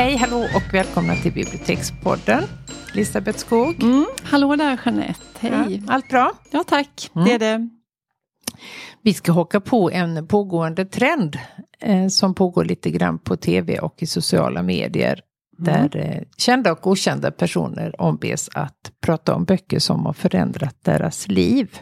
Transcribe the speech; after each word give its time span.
Hej, 0.00 0.16
hallå 0.16 0.38
och 0.38 0.74
välkomna 0.74 1.14
till 1.16 1.32
Bibliotekspodden. 1.32 2.44
Elisabeth 2.92 3.38
Skog. 3.38 3.82
Mm, 3.82 4.06
hallå 4.22 4.56
där 4.56 4.80
Jeanette, 4.84 5.20
hej. 5.38 5.82
Ja, 5.86 5.92
allt 5.92 6.08
bra? 6.08 6.32
Ja 6.50 6.64
tack, 6.66 7.10
mm. 7.14 7.28
det 7.28 7.34
är 7.34 7.38
det. 7.38 7.68
Vi 9.02 9.14
ska 9.14 9.32
haka 9.32 9.60
på 9.60 9.90
en 9.90 10.26
pågående 10.26 10.84
trend 10.84 11.38
eh, 11.80 12.08
som 12.08 12.34
pågår 12.34 12.64
lite 12.64 12.90
grann 12.90 13.18
på 13.18 13.36
tv 13.36 13.78
och 13.78 14.02
i 14.02 14.06
sociala 14.06 14.62
medier. 14.62 15.20
Mm. 15.58 15.88
Där 15.88 15.96
eh, 15.96 16.22
kända 16.36 16.72
och 16.72 16.86
okända 16.86 17.30
personer 17.30 18.00
ombes 18.00 18.48
att 18.54 18.92
prata 19.00 19.34
om 19.34 19.44
böcker 19.44 19.78
som 19.78 20.06
har 20.06 20.12
förändrat 20.12 20.76
deras 20.84 21.28
liv. 21.28 21.78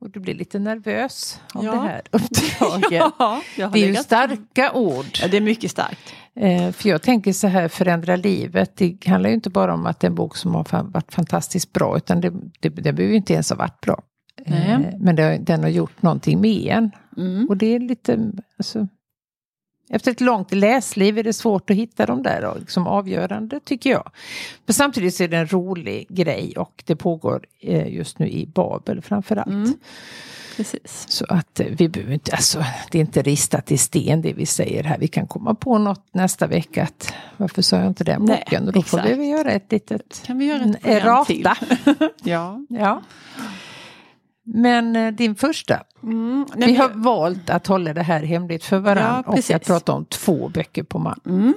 Och 0.00 0.10
du 0.10 0.20
blir 0.20 0.34
lite 0.34 0.58
nervös 0.58 1.40
av 1.54 1.64
ja. 1.64 1.72
det 1.72 1.78
här 1.80 2.02
uppdraget. 2.10 2.92
ja, 3.56 3.70
det 3.72 3.84
är 3.84 3.88
ju 3.88 3.94
starka 3.94 4.72
ord. 4.72 5.06
Ja, 5.20 5.28
det 5.28 5.36
är 5.36 5.40
mycket 5.40 5.70
starkt. 5.70 6.14
Eh, 6.34 6.72
för 6.72 6.88
jag 6.88 7.02
tänker 7.02 7.32
så 7.32 7.46
här, 7.46 7.68
förändra 7.68 8.16
livet. 8.16 8.76
Det 8.76 9.06
handlar 9.06 9.30
ju 9.30 9.34
inte 9.34 9.50
bara 9.50 9.74
om 9.74 9.86
att 9.86 10.00
det 10.00 10.06
är 10.06 10.10
en 10.10 10.14
bok 10.14 10.36
som 10.36 10.54
har 10.54 10.82
varit 10.82 11.12
fantastiskt 11.12 11.72
bra, 11.72 11.96
utan 11.96 12.20
det, 12.20 12.30
det, 12.60 12.68
det 12.68 12.92
behöver 12.92 13.02
ju 13.02 13.14
inte 13.14 13.32
ens 13.32 13.50
ha 13.50 13.56
varit 13.56 13.80
bra. 13.80 14.02
Eh, 14.46 14.80
men 14.98 15.16
det, 15.16 15.38
den 15.38 15.62
har 15.62 15.70
gjort 15.70 16.02
någonting 16.02 16.40
med 16.40 16.66
en. 16.66 16.90
Mm. 17.16 17.46
Och 17.48 17.56
det 17.56 17.74
är 17.74 17.80
lite, 17.80 18.32
alltså, 18.58 18.88
efter 19.90 20.10
ett 20.10 20.20
långt 20.20 20.54
läsliv 20.54 21.18
är 21.18 21.22
det 21.22 21.32
svårt 21.32 21.70
att 21.70 21.76
hitta 21.76 22.06
de 22.06 22.22
där 22.22 22.54
liksom 22.58 22.86
avgörande 22.86 23.60
tycker 23.64 23.90
jag. 23.90 24.10
Men 24.66 24.74
samtidigt 24.74 25.20
är 25.20 25.28
det 25.28 25.36
en 25.36 25.46
rolig 25.46 26.06
grej 26.08 26.54
och 26.56 26.82
det 26.86 26.96
pågår 26.96 27.46
eh, 27.60 27.94
just 27.94 28.18
nu 28.18 28.28
i 28.28 28.46
Babel 28.46 29.02
framförallt. 29.02 29.46
Mm. 29.46 29.74
Precis. 30.56 31.06
Så 31.08 31.24
att 31.28 31.60
eh, 31.60 31.66
vi 31.66 31.88
behöver 31.88 32.12
inte, 32.12 32.32
alltså 32.32 32.64
det 32.90 32.98
är 32.98 33.00
inte 33.00 33.22
ristat 33.22 33.72
i 33.72 33.78
sten 33.78 34.22
det 34.22 34.32
vi 34.32 34.46
säger 34.46 34.84
här. 34.84 34.98
Vi 34.98 35.08
kan 35.08 35.26
komma 35.26 35.54
på 35.54 35.78
något 35.78 36.06
nästa 36.12 36.46
vecka 36.46 36.82
att 36.82 37.14
varför 37.36 37.62
sa 37.62 37.76
jag 37.76 37.86
inte 37.86 38.04
den 38.04 38.26
boken? 38.26 38.44
Nej, 38.50 38.66
och 38.66 38.72
då 38.72 38.80
exakt. 38.80 39.08
får 39.08 39.16
vi 39.16 39.28
göra 39.28 39.50
ett 39.50 39.72
litet 39.72 40.22
kan 40.26 40.38
vi 40.38 40.44
göra 40.44 40.64
ett 40.64 40.86
errata. 40.86 41.24
Till. 41.24 41.48
ja. 42.22 42.64
ja. 42.68 43.02
Men 44.44 44.96
eh, 44.96 45.12
din 45.12 45.34
första. 45.34 45.82
Mm, 46.02 46.46
vi 46.56 46.74
har 46.74 46.88
valt 46.88 47.50
att 47.50 47.66
hålla 47.66 47.94
det 47.94 48.02
här 48.02 48.22
hemligt 48.22 48.64
för 48.64 48.78
varandra 48.78 49.22
ja, 49.26 49.32
och 49.32 49.54
att 49.54 49.66
prata 49.66 49.92
om 49.92 50.04
två 50.04 50.48
böcker 50.48 50.82
på 50.82 50.98
man. 50.98 51.20
Mm. 51.26 51.54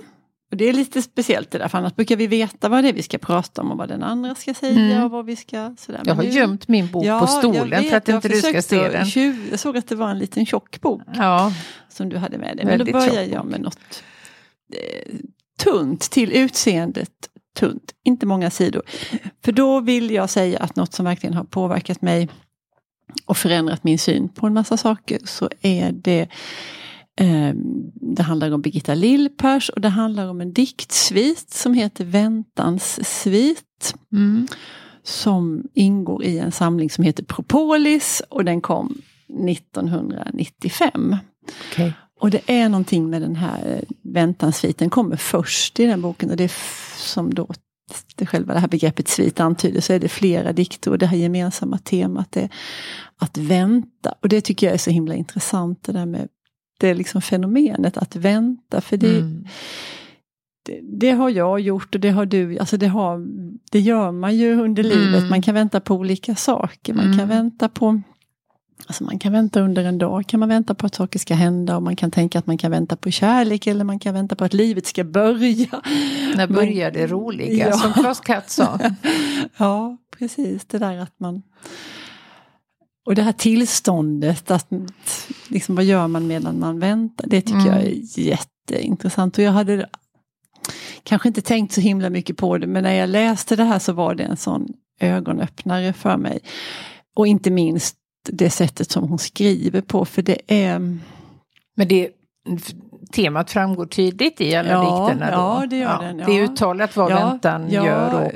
Och 0.51 0.57
det 0.57 0.69
är 0.69 0.73
lite 0.73 1.01
speciellt 1.01 1.51
det 1.51 1.57
där, 1.57 1.67
för 1.67 1.77
annars 1.77 1.95
brukar 1.95 2.15
vi 2.15 2.27
veta 2.27 2.69
vad 2.69 2.83
det 2.83 2.89
är 2.89 2.93
vi 2.93 3.03
ska 3.03 3.17
prata 3.17 3.61
om 3.61 3.71
och 3.71 3.77
vad 3.77 3.89
den 3.89 4.03
andra 4.03 4.35
ska 4.35 4.53
säga 4.53 4.79
mm. 4.79 5.03
och 5.03 5.11
vad 5.11 5.25
vi 5.25 5.35
ska... 5.35 5.75
Sådär. 5.77 6.01
jag 6.05 6.15
har 6.15 6.23
nu, 6.23 6.29
gömt 6.29 6.67
min 6.67 6.91
bok 6.91 7.05
ja, 7.05 7.19
på 7.19 7.27
stolen 7.27 7.69
vet, 7.69 7.89
för 7.89 7.97
att 7.97 8.09
inte 8.09 8.27
du 8.27 8.41
ska 8.41 8.61
se 8.61 8.89
den. 8.89 9.05
Tjuv, 9.05 9.47
jag 9.51 9.59
såg 9.59 9.77
att 9.77 9.87
det 9.87 9.95
var 9.95 10.09
en 10.09 10.17
liten 10.17 10.45
tjock 10.45 10.81
bok 10.81 11.01
ja. 11.13 11.53
som 11.89 12.09
du 12.09 12.17
hade 12.17 12.37
med 12.37 12.57
dig. 12.57 12.65
Men 12.65 12.77
Väldigt 12.77 12.93
då 12.93 12.99
börjar 12.99 13.23
jag 13.23 13.45
med 13.45 13.61
något 13.61 14.03
eh, 14.73 15.15
tunt 15.63 16.01
till 16.01 16.31
utseendet 16.31 17.29
tunt, 17.53 17.93
inte 18.03 18.25
många 18.25 18.49
sidor. 18.49 18.83
För 19.43 19.51
då 19.51 19.79
vill 19.79 20.11
jag 20.11 20.29
säga 20.29 20.59
att 20.59 20.75
något 20.75 20.93
som 20.93 21.05
verkligen 21.05 21.33
har 21.33 21.43
påverkat 21.43 22.01
mig 22.01 22.29
och 23.25 23.37
förändrat 23.37 23.83
min 23.83 23.99
syn 23.99 24.29
på 24.29 24.47
en 24.47 24.53
massa 24.53 24.77
saker 24.77 25.19
så 25.23 25.49
är 25.61 25.91
det 25.91 26.27
eh, 27.19 27.53
det 28.15 28.23
handlar 28.23 28.51
om 28.51 28.61
Birgitta 28.61 28.95
Lillpers 28.95 29.69
och 29.69 29.81
det 29.81 29.89
handlar 29.89 30.27
om 30.27 30.41
en 30.41 30.53
diktsvit 30.53 31.49
som 31.49 31.73
heter 31.73 32.05
Väntans 32.05 33.09
svit. 33.21 33.95
Mm. 34.11 34.47
Som 35.05 35.63
ingår 35.73 36.23
i 36.23 36.39
en 36.39 36.51
samling 36.51 36.89
som 36.89 37.03
heter 37.03 37.23
Propolis 37.23 38.21
och 38.29 38.45
den 38.45 38.61
kom 38.61 39.01
1995. 39.49 41.17
Okay. 41.71 41.91
Och 42.19 42.29
det 42.29 42.41
är 42.45 42.69
någonting 42.69 43.09
med 43.09 43.21
den 43.21 43.35
här 43.35 43.83
väntansviten, 44.01 44.89
kommer 44.89 45.15
först 45.15 45.79
i 45.79 45.85
den 45.85 46.01
boken 46.01 46.29
och 46.29 46.37
det 46.37 46.43
är 46.43 46.53
som 46.97 47.33
då 47.33 47.47
det 48.15 48.25
själva 48.25 48.53
det 48.53 48.59
här 48.59 48.67
begreppet 48.67 49.07
svit 49.07 49.39
antyder 49.39 49.81
så 49.81 49.93
är 49.93 49.99
det 49.99 50.09
flera 50.09 50.53
dikter 50.53 50.91
och 50.91 50.97
det 50.97 51.05
här 51.05 51.17
gemensamma 51.17 51.77
temat 51.77 52.37
är 52.37 52.49
att 53.17 53.37
vänta. 53.37 54.13
Och 54.21 54.29
det 54.29 54.41
tycker 54.41 54.67
jag 54.67 54.73
är 54.73 54.77
så 54.77 54.89
himla 54.89 55.15
intressant 55.15 55.83
det 55.83 55.91
där 55.91 56.05
med 56.05 56.27
det 56.79 56.93
liksom 56.93 57.21
fenomenet 57.21 57.97
att 57.97 58.15
vänta. 58.15 58.81
För 58.81 58.97
det, 58.97 59.17
mm. 59.17 59.45
det, 60.65 60.79
det, 60.99 61.11
har 61.11 61.29
jag 61.29 61.59
gjort 61.59 61.95
och 61.95 62.01
det 62.01 62.09
har 62.09 62.25
du, 62.25 62.57
alltså 62.57 62.77
det, 62.77 62.87
har, 62.87 63.27
det 63.71 63.79
gör 63.79 64.11
man 64.11 64.35
ju 64.35 64.61
under 64.61 64.83
livet. 64.83 65.19
Mm. 65.19 65.29
Man 65.29 65.41
kan 65.41 65.55
vänta 65.55 65.79
på 65.79 65.95
olika 65.95 66.35
saker. 66.35 66.93
Man 66.93 67.05
mm. 67.05 67.17
kan 67.17 67.27
vänta 67.27 67.69
på 67.69 68.01
Alltså 68.87 69.03
man 69.03 69.19
kan 69.19 69.31
vänta 69.31 69.61
under 69.61 69.83
en 69.83 69.97
dag, 69.97 70.27
kan 70.27 70.39
man 70.39 70.49
vänta 70.49 70.75
på 70.75 70.85
att 70.85 70.95
saker 70.95 71.19
ska 71.19 71.33
hända 71.33 71.75
och 71.75 71.83
man 71.83 71.95
kan 71.95 72.11
tänka 72.11 72.39
att 72.39 72.47
man 72.47 72.57
kan 72.57 72.71
vänta 72.71 72.95
på 72.95 73.11
kärlek 73.11 73.67
eller 73.67 73.83
man 73.83 73.99
kan 73.99 74.13
vänta 74.13 74.35
på 74.35 74.45
att 74.45 74.53
livet 74.53 74.85
ska 74.85 75.03
börja. 75.03 75.81
När 76.35 76.47
börjar 76.47 76.91
det 76.91 77.07
roliga, 77.07 77.67
ja. 77.67 77.73
som 77.73 77.93
Klas 77.93 78.19
Katt 78.19 78.49
sa. 78.49 78.79
ja, 79.57 79.97
precis 80.17 80.65
det 80.65 80.77
där 80.77 80.97
att 80.97 81.19
man 81.19 81.41
och 83.05 83.15
det 83.15 83.21
här 83.21 83.31
tillståndet, 83.31 84.51
att, 84.51 84.67
liksom, 85.47 85.75
vad 85.75 85.85
gör 85.85 86.07
man 86.07 86.27
medan 86.27 86.59
man 86.59 86.79
väntar? 86.79 87.27
Det 87.27 87.41
tycker 87.41 87.59
mm. 87.59 87.73
jag 87.73 87.83
är 87.83 88.19
jätteintressant. 88.19 89.37
Och 89.37 89.43
jag 89.43 89.51
hade 89.51 89.89
kanske 91.03 91.27
inte 91.27 91.41
tänkt 91.41 91.73
så 91.73 91.81
himla 91.81 92.09
mycket 92.09 92.37
på 92.37 92.57
det, 92.57 92.67
men 92.67 92.83
när 92.83 92.93
jag 92.93 93.09
läste 93.09 93.55
det 93.55 93.63
här 93.63 93.79
så 93.79 93.93
var 93.93 94.15
det 94.15 94.23
en 94.23 94.37
sån 94.37 94.67
ögonöppnare 94.99 95.93
för 95.93 96.17
mig. 96.17 96.39
Och 97.15 97.27
inte 97.27 97.51
minst 97.51 97.95
det 98.31 98.49
sättet 98.49 98.91
som 98.91 99.03
hon 99.03 99.19
skriver 99.19 99.81
på, 99.81 100.05
för 100.05 100.21
det 100.21 100.37
är... 100.47 100.79
Men 101.75 101.87
det, 101.87 102.09
temat 103.11 103.51
framgår 103.51 103.85
tydligt 103.85 104.41
i 104.41 104.55
alla 104.55 104.69
ja, 104.69 105.07
dikterna 105.07 105.31
då? 105.31 105.37
Ja, 105.37 105.65
det 105.69 105.77
gör 105.77 105.89
ja. 106.01 106.07
den. 106.07 106.19
Ja. 106.19 106.25
Det 106.25 106.31
är 106.31 106.43
uttalat 106.43 106.95
vad 106.95 107.11
ja, 107.11 107.15
väntan 107.15 107.69
gör 107.69 108.23
och 108.23 108.31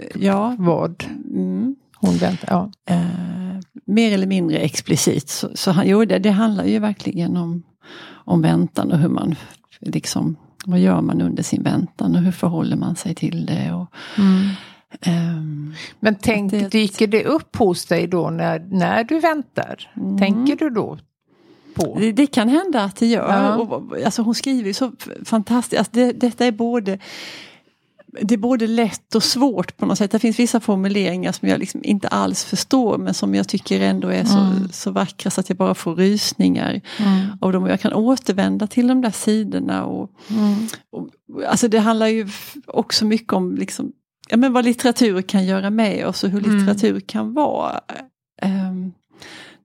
vad 0.57 1.03
mm. 1.33 1.75
hon 1.95 2.17
väntar. 2.17 2.71
Uh, 2.91 3.59
mer 3.85 4.13
eller 4.13 4.27
mindre 4.27 4.57
explicit. 4.57 5.29
Så, 5.29 5.49
så 5.55 5.71
han, 5.71 5.87
jo, 5.87 6.05
det, 6.05 6.19
det 6.19 6.31
handlar 6.31 6.65
ju 6.65 6.79
verkligen 6.79 7.37
om, 7.37 7.63
om 8.09 8.41
väntan 8.41 8.91
och 8.91 8.97
hur 8.97 9.09
man 9.09 9.35
liksom, 9.79 10.35
vad 10.65 10.79
gör 10.79 11.01
man 11.01 11.21
under 11.21 11.43
sin 11.43 11.63
väntan 11.63 12.15
och 12.15 12.21
hur 12.21 12.31
förhåller 12.31 12.75
man 12.75 12.95
sig 12.95 13.15
till 13.15 13.45
det. 13.45 13.73
Och, 13.73 13.87
mm. 14.17 14.49
Um, 15.05 15.75
Men 15.99 16.15
tänk, 16.15 16.51
det, 16.51 16.69
dyker 16.69 17.07
det 17.07 17.23
upp 17.25 17.55
hos 17.55 17.85
dig 17.85 18.07
då 18.07 18.29
när, 18.29 18.59
när 18.59 19.03
du 19.03 19.19
väntar? 19.19 19.91
Mm. 19.95 20.17
Tänker 20.17 20.55
du 20.55 20.69
då? 20.69 20.97
Det, 21.97 22.11
det, 22.11 22.27
kan 22.27 22.49
hända 22.49 22.83
att 22.83 22.95
det 22.95 23.05
gör. 23.05 23.29
Ja. 23.29 23.55
Och, 23.55 23.97
alltså 24.05 24.21
hon 24.21 24.35
skriver 24.35 24.73
så 24.73 24.91
fantastiskt. 25.25 25.79
Alltså 25.79 25.91
det, 25.93 26.11
detta 26.11 26.45
är 26.45 26.51
både 26.51 26.99
det 28.21 28.35
är 28.35 28.37
både 28.37 28.67
lätt 28.67 29.15
och 29.15 29.23
svårt 29.23 29.77
på 29.77 29.85
något 29.85 29.97
sätt. 29.97 30.11
Det 30.11 30.19
finns 30.19 30.39
vissa 30.39 30.59
formuleringar 30.59 31.31
som 31.31 31.47
jag 31.47 31.59
liksom 31.59 31.83
inte 31.83 32.07
alls 32.07 32.43
förstår 32.43 32.97
men 32.97 33.13
som 33.13 33.35
jag 33.35 33.47
tycker 33.47 33.81
ändå 33.81 34.07
är 34.07 34.25
så, 34.25 34.37
mm. 34.37 34.69
så 34.71 34.91
vackra 34.91 35.29
så 35.31 35.41
att 35.41 35.49
jag 35.49 35.57
bara 35.57 35.75
får 35.75 35.95
rysningar 35.95 36.81
mm. 36.97 37.25
av 37.41 37.51
dem. 37.53 37.63
Och 37.63 37.69
jag 37.69 37.79
kan 37.79 37.93
återvända 37.93 38.67
till 38.67 38.87
de 38.87 39.01
där 39.01 39.11
sidorna. 39.11 39.85
Och, 39.85 40.11
mm. 40.29 40.67
och, 40.91 41.09
alltså 41.47 41.67
det 41.67 41.79
handlar 41.79 42.07
ju 42.07 42.27
också 42.65 43.05
mycket 43.05 43.33
om 43.33 43.55
liksom, 43.55 43.91
ja, 44.29 44.37
men 44.37 44.53
vad 44.53 44.65
litteratur 44.65 45.21
kan 45.21 45.45
göra 45.45 45.69
med 45.69 46.07
oss 46.07 46.23
och 46.23 46.29
hur 46.29 46.45
mm. 46.45 46.57
litteratur 46.57 46.99
kan 46.99 47.33
vara. 47.33 47.79
Um, 48.41 48.93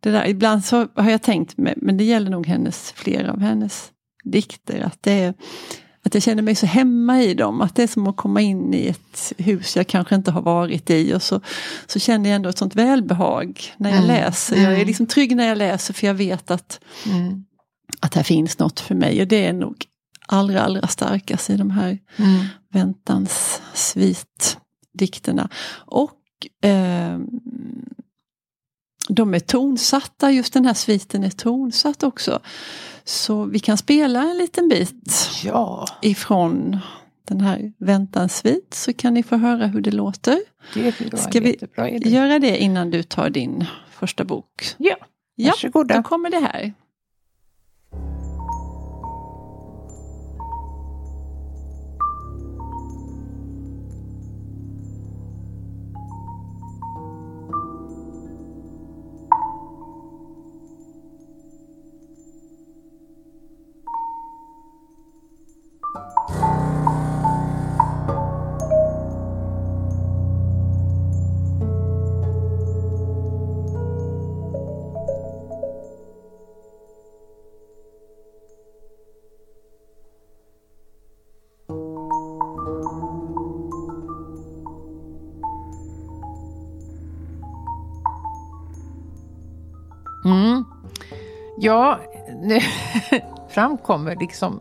det 0.00 0.11
där, 0.11 0.27
ibland 0.27 0.65
så 0.65 0.89
har 0.95 1.11
jag 1.11 1.23
tänkt, 1.23 1.55
men 1.56 1.97
det 1.97 2.05
gäller 2.05 2.31
nog 2.31 2.47
hennes, 2.47 2.93
flera 2.93 3.33
av 3.33 3.41
hennes 3.41 3.91
dikter, 4.25 4.81
att 4.81 5.03
det 5.03 5.12
är 5.12 5.34
att 6.05 6.14
jag 6.14 6.23
känner 6.23 6.43
mig 6.43 6.55
så 6.55 6.67
hemma 6.67 7.23
i 7.23 7.35
dem. 7.35 7.61
Att 7.61 7.76
det 7.76 7.82
är 7.82 7.87
som 7.87 8.06
att 8.06 8.17
komma 8.17 8.41
in 8.41 8.75
i 8.75 8.87
ett 8.87 9.32
hus 9.38 9.76
jag 9.76 9.87
kanske 9.87 10.14
inte 10.14 10.31
har 10.31 10.43
varit 10.43 10.91
i. 10.91 11.14
Och 11.14 11.23
så, 11.23 11.41
så 11.87 11.99
känner 11.99 12.31
jag 12.31 12.37
ändå 12.37 12.49
ett 12.49 12.59
sånt 12.59 12.75
välbehag 12.75 13.62
när 13.76 13.91
jag 13.91 14.05
mm. 14.05 14.09
läser. 14.09 14.56
Jag 14.56 14.64
är 14.64 14.75
mm. 14.75 14.87
liksom 14.87 15.06
trygg 15.06 15.37
när 15.37 15.47
jag 15.47 15.59
läser 15.59 15.94
för 15.94 16.06
jag 16.06 16.14
vet 16.14 16.50
att, 16.50 16.81
mm. 17.06 17.44
att 18.00 18.14
här 18.14 18.23
finns 18.23 18.59
något 18.59 18.81
för 18.81 18.94
mig. 18.94 19.20
Och 19.20 19.29
det 19.29 19.47
är 19.47 19.53
nog 19.53 19.85
allra, 20.32 20.62
allra 20.62 20.87
starkast 20.87 21.50
i 21.50 21.56
de 21.56 21.70
här 21.70 21.99
mm. 22.17 22.44
väntans 22.73 23.62
svit-dikterna. 23.75 25.49
Och 25.87 26.20
eh, 26.64 27.19
de 29.08 29.34
är 29.34 29.40
tonsatta, 29.40 30.31
just 30.31 30.52
den 30.52 30.67
här 30.67 30.75
sviten 30.75 31.25
är 31.25 31.31
tonsatt 31.31 32.02
också. 32.02 32.40
Så 33.05 33.44
vi 33.44 33.58
kan 33.58 33.76
spela 33.76 34.23
en 34.23 34.38
liten 34.38 34.69
bit 34.69 35.31
ja. 35.44 35.87
ifrån 36.02 36.78
den 37.28 37.40
här 37.40 37.73
väntans 37.78 38.37
svit 38.37 38.75
så 38.75 38.93
kan 38.93 39.14
ni 39.14 39.23
få 39.23 39.37
höra 39.37 39.67
hur 39.67 39.81
det 39.81 39.90
låter. 39.90 40.38
Det 40.75 41.19
Ska 41.19 41.40
vi 41.40 41.58
göra 42.05 42.38
det 42.38 42.58
innan 42.58 42.90
du 42.90 43.02
tar 43.02 43.31
din 43.31 43.64
första 43.90 44.25
bok? 44.25 44.75
Ja, 44.76 44.96
varsågoda. 45.37 45.94
Ja, 45.94 46.00
då 46.00 46.08
kommer 46.08 46.31
det 46.31 46.40
här. 46.40 46.75
Ja, 91.62 92.00
nu 92.43 92.61
framkommer 93.50 94.17
liksom 94.17 94.61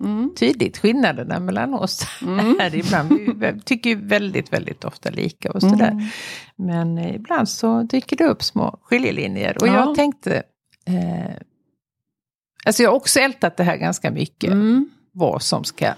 mm. 0.00 0.34
tydligt 0.38 0.78
skillnaderna 0.78 1.40
mellan 1.40 1.74
oss. 1.74 2.06
Mm. 2.22 2.58
här 2.58 2.74
ibland. 2.74 3.12
Vi 3.12 3.60
tycker 3.64 3.96
väldigt, 3.96 4.52
väldigt 4.52 4.84
ofta 4.84 5.10
lika 5.10 5.52
och 5.52 5.60
sådär. 5.60 5.90
Mm. 5.90 6.04
Men 6.56 6.98
ibland 6.98 7.48
så 7.48 7.82
dyker 7.82 8.16
det 8.16 8.24
upp 8.24 8.42
små 8.42 8.78
skiljelinjer. 8.82 9.56
Och 9.60 9.68
ja. 9.68 9.74
jag 9.74 9.94
tänkte... 9.94 10.42
Eh, 10.86 11.36
alltså 12.64 12.82
jag 12.82 12.90
har 12.90 12.96
också 12.96 13.20
ältat 13.20 13.56
det 13.56 13.64
här 13.64 13.76
ganska 13.76 14.10
mycket. 14.10 14.52
Mm. 14.52 14.88
Vad 15.12 15.42
som 15.42 15.64
ska 15.64 15.92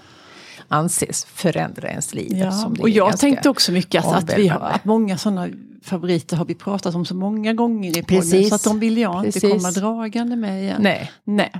anses 0.67 1.25
förändra 1.25 1.89
ens 1.89 2.13
liv. 2.13 2.37
Ja. 2.37 2.71
och 2.79 2.89
jag 2.89 3.19
tänkte 3.19 3.49
också 3.49 3.71
mycket 3.71 4.05
att, 4.05 4.13
att, 4.23 4.37
vi 4.37 4.47
har, 4.47 4.59
att 4.59 4.85
många 4.85 5.17
sådana 5.17 5.47
favoriter 5.83 6.37
har 6.37 6.45
vi 6.45 6.55
pratat 6.55 6.95
om 6.95 7.05
så 7.05 7.15
många 7.15 7.53
gånger 7.53 7.97
i 7.97 8.03
podden. 8.03 8.43
Så 8.43 8.55
att 8.55 8.63
de 8.63 8.79
vill 8.79 8.97
jag 8.97 9.23
Precis. 9.23 9.43
inte 9.43 9.57
komma 9.57 9.71
dragande 9.71 10.35
med 10.35 10.63
igen. 10.63 10.81
Nej. 10.81 11.11
Nej. 11.23 11.51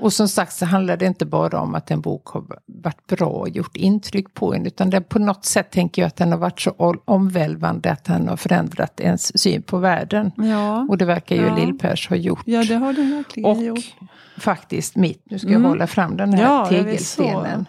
Och 0.00 0.12
som 0.12 0.28
sagt 0.28 0.52
så 0.52 0.66
handlar 0.66 0.96
det 0.96 1.06
inte 1.06 1.26
bara 1.26 1.60
om 1.60 1.74
att 1.74 1.90
en 1.90 2.00
bok 2.00 2.28
har 2.28 2.44
varit 2.66 3.06
bra 3.06 3.28
och 3.28 3.48
gjort 3.48 3.76
intryck 3.76 4.34
på 4.34 4.54
en. 4.54 4.66
Utan 4.66 4.90
det, 4.90 5.00
på 5.00 5.18
något 5.18 5.44
sätt 5.44 5.70
tänker 5.70 6.02
jag 6.02 6.06
att 6.06 6.16
den 6.16 6.32
har 6.32 6.38
varit 6.38 6.60
så 6.60 6.94
omvälvande 7.04 7.92
att 7.92 8.04
den 8.04 8.28
har 8.28 8.36
förändrat 8.36 9.00
ens 9.00 9.40
syn 9.40 9.62
på 9.62 9.78
världen. 9.78 10.30
Ja. 10.36 10.86
Och 10.88 10.98
det 10.98 11.04
verkar 11.04 11.36
ju 11.36 11.42
ja. 11.42 11.56
Lill-Pers 11.56 12.08
ha 12.08 12.16
gjort. 12.16 12.42
Ja 12.44 12.64
det 12.64 12.74
har 12.74 12.92
den 12.92 13.10
verkligen 13.16 13.50
och 13.50 13.62
gjort. 13.62 13.94
faktiskt 14.38 14.96
mitt, 14.96 15.22
nu 15.30 15.38
ska 15.38 15.48
jag 15.48 15.56
mm. 15.56 15.68
hålla 15.68 15.86
fram 15.86 16.16
den 16.16 16.32
här 16.32 16.42
ja, 16.42 16.66
tegelstenen. 16.66 17.66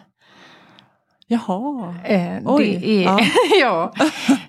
Jaha, 1.32 1.96
eh, 2.04 2.38
Oj. 2.46 2.78
Det 2.82 2.88
är, 2.88 3.04
ja. 3.04 3.20
ja 3.62 3.94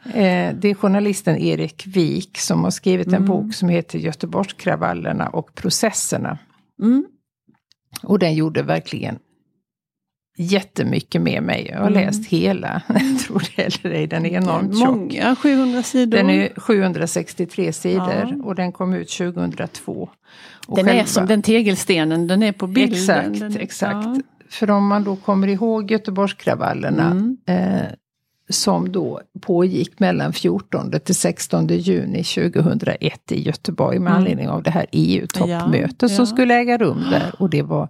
eh, 0.05 0.55
det 0.55 0.71
är 0.71 0.75
journalisten 0.75 1.39
Erik 1.39 1.87
Wik 1.87 2.39
som 2.39 2.65
har 2.65 2.71
skrivit 2.71 3.07
en 3.07 3.15
mm. 3.15 3.27
bok 3.27 3.55
som 3.55 3.69
heter 3.69 3.99
Göteborgskravallerna 3.99 5.29
och 5.29 5.55
processerna. 5.55 6.39
Mm. 6.83 7.05
Och 8.03 8.19
den 8.19 8.35
gjorde 8.35 8.63
verkligen 8.63 9.19
jättemycket 10.37 11.23
med 11.23 11.43
mig. 11.43 11.67
Jag 11.71 11.79
har 11.79 11.91
mm. 11.91 12.07
läst 12.07 12.29
hela, 12.29 12.83
tror 13.27 13.43
det 13.57 13.63
eller 13.63 13.95
ej, 13.97 14.07
den 14.07 14.27
är 14.27 14.31
enormt 14.31 14.79
tjock. 14.79 14.89
Många, 14.89 15.37
700 15.37 15.83
sidor. 15.83 16.19
Den 16.19 16.31
är 16.31 16.61
763 16.61 17.73
sidor 17.73 18.35
ja. 18.39 18.45
och 18.45 18.55
den 18.55 18.73
kom 18.73 18.95
ut 18.95 19.11
2002. 19.11 20.11
Och 20.67 20.77
den 20.77 20.85
själva, 20.85 21.03
är 21.03 21.07
som 21.07 21.27
den 21.27 21.43
tegelstenen, 21.43 22.27
den 22.27 22.43
är 22.43 22.53
på 22.53 22.67
bilden. 22.67 22.93
Exakt, 22.93 23.41
den, 23.41 23.57
exakt. 23.57 24.07
Ja. 24.07 24.21
För 24.53 24.71
om 24.71 24.87
man 24.87 25.05
då 25.05 25.17
kommer 25.17 25.49
ihåg 25.49 25.91
Göteborgskravallerna 25.91 27.11
mm. 27.11 27.39
eh, 27.47 27.87
som 28.49 28.93
då 28.93 29.21
pågick 29.41 30.01
mellan 30.01 30.33
14 30.33 30.93
till 31.05 31.15
16 31.15 31.67
juni 31.67 32.25
2001 32.25 33.33
i 33.33 33.43
Göteborg 33.43 33.99
med 33.99 34.11
mm. 34.11 34.19
anledning 34.19 34.49
av 34.49 34.63
det 34.63 34.71
här 34.71 34.87
EU-toppmötet 34.93 36.03
ja, 36.03 36.09
som 36.09 36.23
ja. 36.23 36.27
skulle 36.27 36.55
äga 36.55 36.79
rum 36.79 37.05
där. 37.11 37.35
Och 37.39 37.51
det 37.51 37.63
var 37.63 37.89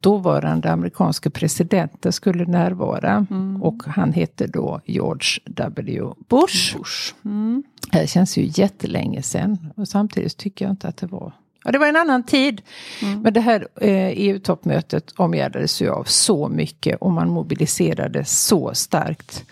dåvarande 0.00 0.72
amerikanske 0.72 1.30
presidenten 1.30 2.12
skulle 2.12 2.44
närvara. 2.44 3.26
Mm. 3.30 3.62
Och 3.62 3.82
han 3.86 4.12
hette 4.12 4.46
då 4.46 4.80
George 4.84 5.40
W 5.44 6.02
Bush. 6.28 6.76
Bush. 6.78 7.14
Mm. 7.24 7.62
Det 7.92 8.06
känns 8.06 8.36
ju 8.38 8.50
jättelänge 8.54 9.22
sedan. 9.22 9.72
Och 9.76 9.88
samtidigt 9.88 10.36
tycker 10.36 10.64
jag 10.64 10.72
inte 10.72 10.88
att 10.88 10.96
det 10.96 11.06
var 11.06 11.32
Ja, 11.66 11.72
det 11.72 11.78
var 11.78 11.86
en 11.86 11.96
annan 11.96 12.22
tid. 12.22 12.62
Mm. 13.02 13.20
Men 13.20 13.32
det 13.32 13.40
här 13.40 13.68
eh, 13.80 14.08
EU-toppmötet 14.08 15.12
omgärdades 15.16 15.82
ju 15.82 15.90
av 15.90 16.04
så 16.04 16.48
mycket 16.48 16.96
och 17.00 17.12
man 17.12 17.30
mobiliserade 17.30 18.24
så 18.24 18.74
starkt 18.74 19.44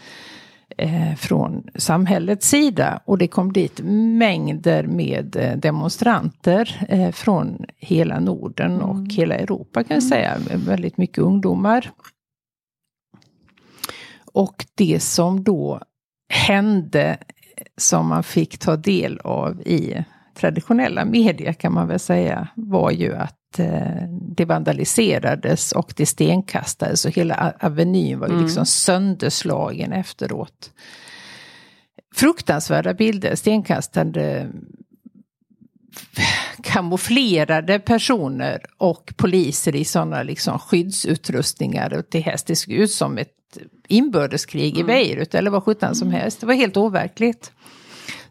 eh, 0.76 1.14
från 1.14 1.66
samhällets 1.74 2.48
sida. 2.48 3.00
Och 3.04 3.18
det 3.18 3.26
kom 3.26 3.52
dit 3.52 3.80
mängder 4.18 4.86
med 4.86 5.36
eh, 5.36 5.56
demonstranter 5.56 6.86
eh, 6.88 7.10
från 7.10 7.64
hela 7.76 8.20
Norden 8.20 8.80
och 8.80 8.94
mm. 8.94 9.10
hela 9.10 9.34
Europa 9.34 9.84
kan 9.84 9.96
jag 9.96 10.02
mm. 10.02 10.10
säga. 10.10 10.58
Väldigt 10.66 10.96
mycket 10.96 11.18
ungdomar. 11.18 11.90
Och 14.24 14.66
det 14.74 15.02
som 15.02 15.44
då 15.44 15.80
hände 16.28 17.18
som 17.76 18.08
man 18.08 18.22
fick 18.22 18.58
ta 18.58 18.76
del 18.76 19.18
av 19.18 19.60
i 19.60 20.04
traditionella 20.34 21.04
media 21.04 21.52
kan 21.52 21.72
man 21.72 21.88
väl 21.88 21.98
säga 21.98 22.48
var 22.54 22.90
ju 22.90 23.14
att 23.14 23.58
eh, 23.58 24.08
det 24.10 24.44
vandaliserades 24.44 25.72
och 25.72 25.94
det 25.96 26.06
stenkastades 26.06 27.04
och 27.04 27.12
hela 27.12 27.52
Avenyn 27.60 28.18
var 28.18 28.26
ju 28.26 28.32
mm. 28.32 28.44
liksom 28.44 28.66
sönderslagen 28.66 29.92
efteråt. 29.92 30.70
Fruktansvärda 32.14 32.94
bilder, 32.94 33.34
stenkastande 33.34 34.46
kamouflerade 36.62 37.78
personer 37.78 38.60
och 38.78 39.14
poliser 39.16 39.76
i 39.76 39.84
sådana 39.84 40.22
liksom 40.22 40.58
skyddsutrustningar 40.58 41.94
och 41.94 42.10
till 42.10 42.22
häst. 42.22 42.46
Det 42.46 42.56
såg 42.56 42.72
ut 42.72 42.90
som 42.90 43.18
ett 43.18 43.30
inbördeskrig 43.88 44.78
mm. 44.78 44.80
i 44.80 44.84
Beirut 44.84 45.34
eller 45.34 45.50
vad 45.50 45.64
sjutton 45.64 45.94
som 45.94 46.08
mm. 46.08 46.20
helst. 46.20 46.40
Det 46.40 46.46
var 46.46 46.54
helt 46.54 46.76
overkligt. 46.76 47.52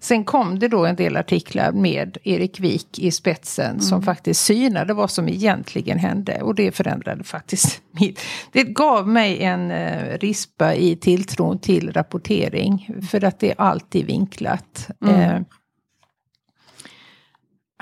Sen 0.04 0.24
kom 0.24 0.60
det 0.60 0.68
då 0.68 0.86
en 0.86 0.96
del 0.96 1.18
artiklar 1.18 1.72
med 1.72 2.18
Erik 2.24 2.60
Wik 2.60 3.00
i 3.00 3.12
spetsen 3.12 3.70
mm. 3.70 3.82
som 3.82 4.02
faktiskt 4.02 4.46
synade 4.46 4.94
vad 4.94 5.12
som 5.12 5.30
egentligen 5.30 6.00
hände. 6.00 6.42
Och 6.42 6.56
det 6.56 6.72
förändrade 6.72 7.24
faktiskt 7.24 7.82
mitt... 8.00 8.20
Det 8.52 8.64
gav 8.64 9.08
mig 9.08 9.44
en 9.44 9.72
eh, 9.72 10.18
rispa 10.18 10.75
i 10.75 10.96
tilltron 10.96 11.60
till 11.60 11.94
rapportering. 11.94 12.89
För 13.12 13.24
att 13.24 13.39
det 13.39 13.51
är 13.51 13.62
alltid 13.62 14.06
vinklat. 14.06 14.89
Mm. 15.01 15.20
Eh, 15.20 15.42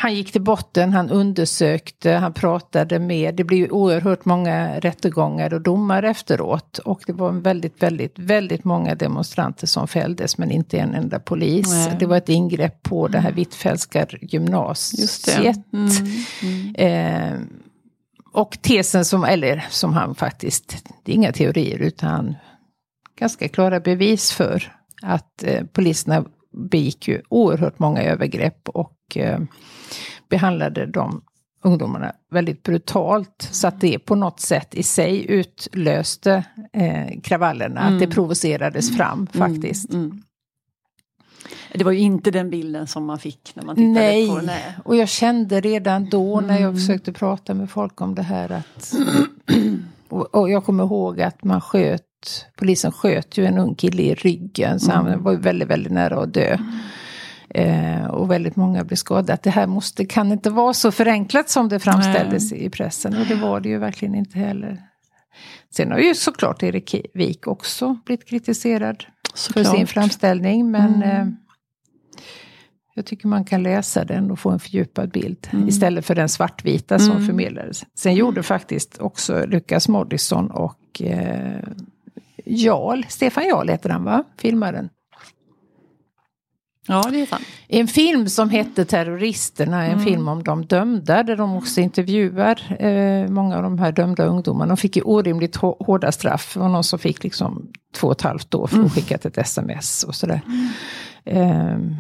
han 0.01 0.15
gick 0.15 0.31
till 0.31 0.41
botten, 0.41 0.93
han 0.93 1.09
undersökte, 1.09 2.11
han 2.11 2.33
pratade 2.33 2.99
med, 2.99 3.35
det 3.35 3.43
blev 3.43 3.71
oerhört 3.71 4.25
många 4.25 4.79
rättegångar 4.79 5.53
och 5.53 5.61
domar 5.61 6.03
efteråt. 6.03 6.77
Och 6.77 7.03
det 7.07 7.13
var 7.13 7.31
väldigt, 7.31 7.83
väldigt, 7.83 8.19
väldigt 8.19 8.63
många 8.63 8.95
demonstranter 8.95 9.67
som 9.67 9.87
fälldes 9.87 10.37
men 10.37 10.51
inte 10.51 10.77
en 10.77 10.93
enda 10.93 11.19
polis. 11.19 11.69
Nej. 11.69 11.95
Det 11.99 12.05
var 12.05 12.17
ett 12.17 12.29
ingrepp 12.29 12.83
på 12.83 13.07
det 13.07 13.19
här 13.19 13.31
Hvitfeldtska 13.31 14.07
gymnasiet. 14.21 15.57
Mm. 15.73 15.89
Mm. 16.41 16.75
Eh, 16.75 17.39
och 18.33 18.57
tesen 18.61 19.05
som, 19.05 19.23
eller 19.23 19.65
som 19.69 19.93
han 19.93 20.15
faktiskt, 20.15 20.83
det 21.03 21.11
är 21.11 21.15
inga 21.15 21.31
teorier 21.31 21.79
utan 21.79 22.35
ganska 23.19 23.47
klara 23.47 23.79
bevis 23.79 24.31
för 24.31 24.75
att 25.01 25.43
eh, 25.43 25.63
poliserna 25.65 26.25
begick 26.51 27.07
ju 27.07 27.21
oerhört 27.29 27.79
många 27.79 28.03
övergrepp 28.03 28.69
och 28.69 29.17
eh, 29.17 29.39
behandlade 30.29 30.85
de 30.85 31.21
ungdomarna 31.63 32.11
väldigt 32.31 32.63
brutalt. 32.63 33.49
Så 33.51 33.67
att 33.67 33.81
det 33.81 33.99
på 33.99 34.15
något 34.15 34.39
sätt 34.39 34.75
i 34.75 34.83
sig 34.83 35.31
utlöste 35.31 36.43
eh, 36.73 37.21
kravallerna, 37.21 37.81
mm. 37.81 37.93
att 37.93 37.99
det 37.99 38.05
mm. 38.05 38.15
provocerades 38.15 38.89
mm. 38.89 38.97
fram 38.97 39.27
faktiskt. 39.27 39.93
Mm. 39.93 40.05
Mm. 40.05 40.23
Det 41.73 41.83
var 41.83 41.91
ju 41.91 41.99
inte 41.99 42.31
den 42.31 42.49
bilden 42.49 42.87
som 42.87 43.05
man 43.05 43.19
fick 43.19 43.51
när 43.55 43.63
man 43.63 43.75
tittade 43.75 43.93
nej. 43.93 44.27
på 44.27 44.41
Nej, 44.41 44.75
och 44.85 44.95
jag 44.95 45.09
kände 45.09 45.61
redan 45.61 46.09
då 46.09 46.41
när 46.41 46.53
jag 46.53 46.61
mm. 46.61 46.75
försökte 46.75 47.13
prata 47.13 47.53
med 47.53 47.69
folk 47.69 48.01
om 48.01 48.15
det 48.15 48.21
här 48.21 48.51
att... 48.51 48.93
och, 50.09 50.35
och, 50.35 50.49
jag 50.49 50.65
kommer 50.65 50.83
ihåg 50.83 51.21
att 51.21 51.43
man 51.43 51.61
sköt, 51.61 52.03
polisen 52.55 52.91
sköt 52.91 53.37
ju 53.37 53.45
en 53.45 53.57
ung 53.57 53.75
kille 53.75 54.01
i 54.01 54.15
ryggen 54.15 54.79
så 54.79 54.91
han 54.91 55.23
var 55.23 55.33
väldigt, 55.33 55.67
väldigt 55.67 55.91
nära 55.93 56.23
att 56.23 56.33
dö. 56.33 56.57
Eh, 57.49 58.05
och 58.05 58.31
väldigt 58.31 58.55
många 58.55 58.83
blev 58.83 58.95
skadade. 58.95 59.33
Att 59.33 59.43
det 59.43 59.49
här 59.49 59.67
måste, 59.67 60.05
kan 60.05 60.31
inte 60.31 60.49
vara 60.49 60.73
så 60.73 60.91
förenklat 60.91 61.49
som 61.49 61.69
det 61.69 61.79
framställdes 61.79 62.51
Nej. 62.51 62.65
i 62.65 62.69
pressen. 62.69 63.17
Och 63.17 63.25
det 63.25 63.35
var 63.35 63.59
det 63.59 63.69
ju 63.69 63.77
verkligen 63.77 64.15
inte 64.15 64.39
heller. 64.39 64.81
Sen 65.69 65.91
har 65.91 65.99
ju 65.99 66.15
såklart 66.15 66.63
Erik 66.63 66.95
Wik 67.13 67.47
också 67.47 67.97
blivit 68.05 68.25
kritiserad 68.25 69.05
såklart. 69.33 69.67
för 69.67 69.75
sin 69.75 69.87
framställning. 69.87 70.71
Men 70.71 70.95
mm. 70.95 71.27
eh, 71.27 71.33
jag 72.93 73.05
tycker 73.05 73.27
man 73.27 73.45
kan 73.45 73.63
läsa 73.63 74.05
den 74.05 74.31
och 74.31 74.39
få 74.39 74.49
en 74.49 74.59
fördjupad 74.59 75.11
bild 75.11 75.47
mm. 75.51 75.67
istället 75.67 76.05
för 76.05 76.15
den 76.15 76.29
svartvita 76.29 76.99
som 76.99 77.11
mm. 77.11 77.25
förmedlades. 77.25 77.85
Sen 77.95 78.15
gjorde 78.15 78.43
faktiskt 78.43 78.97
också 78.97 79.45
Lukas 79.45 79.87
Moodysson 79.87 80.51
och 80.51 81.01
eh, 81.01 81.63
Jarl, 82.45 83.03
Stefan 83.09 83.43
Jarl 83.43 83.69
heter 83.69 83.89
han 83.89 84.03
va, 84.03 84.23
filmaren. 84.37 84.89
Ja, 86.87 87.07
det 87.11 87.21
är 87.21 87.25
sant. 87.25 87.45
En 87.67 87.87
film 87.87 88.29
som 88.29 88.49
hette 88.49 88.85
Terroristerna, 88.85 89.85
en 89.85 89.91
mm. 89.91 90.05
film 90.05 90.27
om 90.27 90.43
de 90.43 90.65
dömda, 90.65 91.23
där 91.23 91.35
de 91.35 91.55
också 91.55 91.81
intervjuar 91.81 92.81
eh, 92.85 93.27
många 93.27 93.57
av 93.57 93.63
de 93.63 93.79
här 93.79 93.91
dömda 93.91 94.25
ungdomarna. 94.25 94.67
De 94.67 94.77
fick 94.77 94.95
ju 94.95 95.01
orimligt 95.01 95.55
hårda 95.55 96.11
straff. 96.11 96.53
Det 96.53 96.59
var 96.59 96.69
någon 96.69 96.83
som 96.83 96.99
fick 96.99 97.23
liksom 97.23 97.71
två 97.95 98.07
och 98.07 98.13
ett 98.13 98.21
halvt 98.21 98.53
år 98.53 98.67
för 98.67 98.75
att 98.75 98.79
mm. 98.79 98.89
skickat 98.89 99.25
ett 99.25 99.37
sms 99.37 100.03
och 100.03 100.15
sådär. 100.15 100.41
Mm. 100.45 100.71
Eh, 101.25 101.97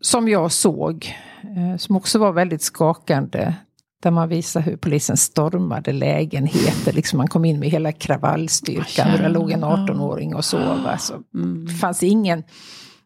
som 0.00 0.28
jag 0.28 0.52
såg, 0.52 1.14
eh, 1.42 1.76
som 1.76 1.96
också 1.96 2.18
var 2.18 2.32
väldigt 2.32 2.62
skakande. 2.62 3.54
Där 4.02 4.10
man 4.10 4.28
visar 4.28 4.60
hur 4.60 4.76
polisen 4.76 5.16
stormade 5.16 5.92
lägenheter. 5.92 6.92
Liksom 6.92 7.16
man 7.16 7.28
kom 7.28 7.44
in 7.44 7.60
med 7.60 7.70
hela 7.70 7.92
kravallstyrkan. 7.92 9.12
Och 9.12 9.18
där 9.18 9.28
låg 9.28 9.50
en 9.50 9.64
18-åring 9.64 10.34
och 10.34 10.44
sov. 10.44 10.86
Alltså, 10.86 11.22
mm. 11.34 11.66
Det 11.66 11.72
fanns 11.72 12.02
ingen 12.02 12.42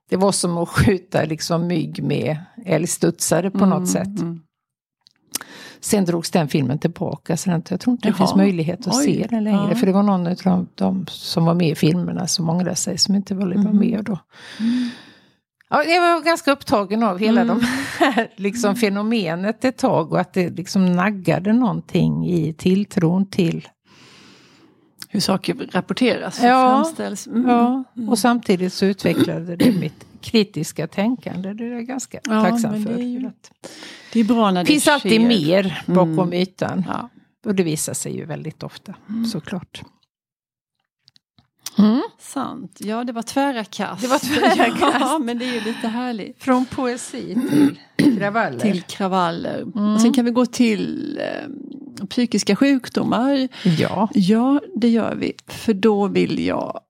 det 0.08 0.16
var 0.16 0.32
som 0.32 0.58
att 0.58 0.68
skjuta 0.68 1.24
liksom 1.24 1.66
mygg 1.66 2.02
med 2.02 2.36
älgstudsare 2.64 3.50
på 3.50 3.64
mm, 3.64 3.70
något 3.70 3.88
sätt. 3.88 4.20
Mm. 4.20 4.40
Sen 5.80 6.04
drogs 6.04 6.30
den 6.30 6.48
filmen 6.48 6.78
tillbaka 6.78 7.36
så 7.36 7.50
jag 7.50 7.64
tror 7.64 7.92
inte 7.92 8.08
det 8.08 8.08
Jaha. 8.08 8.16
finns 8.16 8.34
möjlighet 8.34 8.86
att 8.86 8.96
Oj. 8.96 9.04
se 9.04 9.26
den 9.30 9.44
längre. 9.44 9.66
Ja. 9.68 9.74
För 9.74 9.86
det 9.86 9.92
var 9.92 10.02
någon 10.02 10.26
av 10.26 10.36
de, 10.44 10.68
de, 10.74 11.06
som 11.08 11.44
var 11.44 11.54
med 11.54 11.68
i 11.68 11.74
filmerna 11.74 12.26
som 12.26 12.50
ångrade 12.50 12.76
sig 12.76 12.98
som 12.98 13.14
inte 13.14 13.34
ville 13.34 13.54
vara 13.54 13.68
mm. 13.68 13.78
med 13.78 14.04
då. 14.04 14.18
Mm. 14.60 14.90
Ja, 15.74 15.84
jag 15.84 16.00
var 16.00 16.24
ganska 16.24 16.52
upptagen 16.52 17.02
av 17.02 17.18
hela 17.18 17.40
mm. 17.40 17.58
de 17.58 17.66
här 18.04 18.28
liksom, 18.36 18.76
fenomenet 18.76 19.64
ett 19.64 19.76
tag 19.76 20.12
och 20.12 20.20
att 20.20 20.32
det 20.32 20.50
liksom 20.50 20.92
naggade 20.92 21.52
någonting 21.52 22.26
i 22.26 22.52
tilltron 22.52 23.26
till 23.26 23.68
hur 25.08 25.20
saker 25.20 25.68
rapporteras 25.72 26.38
och 26.38 26.46
ja, 26.46 26.68
framställs. 26.68 27.26
Mm. 27.26 27.48
Ja, 27.48 27.84
mm. 27.96 28.08
och 28.08 28.18
samtidigt 28.18 28.72
så 28.72 28.86
utvecklade 28.86 29.56
det 29.56 29.72
mitt 29.72 30.06
kritiska 30.20 30.86
tänkande. 30.86 31.52
Det 31.52 31.64
är 31.64 31.72
jag 31.72 31.86
ganska 31.86 32.20
ja, 32.24 32.42
tacksam 32.44 32.84
för. 32.84 32.94
Det 32.94 33.02
ju, 33.02 33.30
det 34.12 34.20
är 34.20 34.24
bra 34.24 34.50
när 34.50 34.64
det 34.64 34.66
finns 34.66 34.88
alltid 34.88 35.20
mer 35.20 35.82
bakom 35.86 36.18
mm. 36.18 36.32
ytan. 36.32 36.84
Ja. 36.88 37.08
Och 37.44 37.54
det 37.54 37.62
visar 37.62 37.94
sig 37.94 38.16
ju 38.16 38.24
väldigt 38.24 38.62
ofta 38.62 38.94
mm. 39.08 39.24
såklart. 39.24 39.82
Mm. 41.78 42.02
Sant. 42.18 42.76
Ja, 42.78 43.04
det 43.04 43.12
var 43.12 43.22
tvära 43.22 43.64
kast. 43.64 44.02
Det 44.02 44.08
var 44.08 44.18
tvära 44.18 44.78
kast. 44.78 44.96
Ja, 45.00 45.18
men 45.18 45.38
det 45.38 45.44
är 45.44 45.52
ju 45.52 45.60
lite 45.60 45.88
härligt. 45.88 46.42
Från 46.42 46.66
poesi 46.66 47.36
till 47.48 47.78
kravaller. 48.18 48.58
Till 48.58 48.82
kravaller. 48.82 49.62
Mm. 49.62 49.94
Och 49.94 50.00
sen 50.00 50.12
kan 50.12 50.24
vi 50.24 50.30
gå 50.30 50.46
till 50.46 51.18
eh, 51.20 52.06
psykiska 52.06 52.56
sjukdomar. 52.56 53.48
Ja. 53.78 54.08
Ja, 54.14 54.60
det 54.74 54.88
gör 54.88 55.14
vi. 55.14 55.32
För 55.46 55.74
då 55.74 56.08
vill 56.08 56.46
jag 56.46 56.80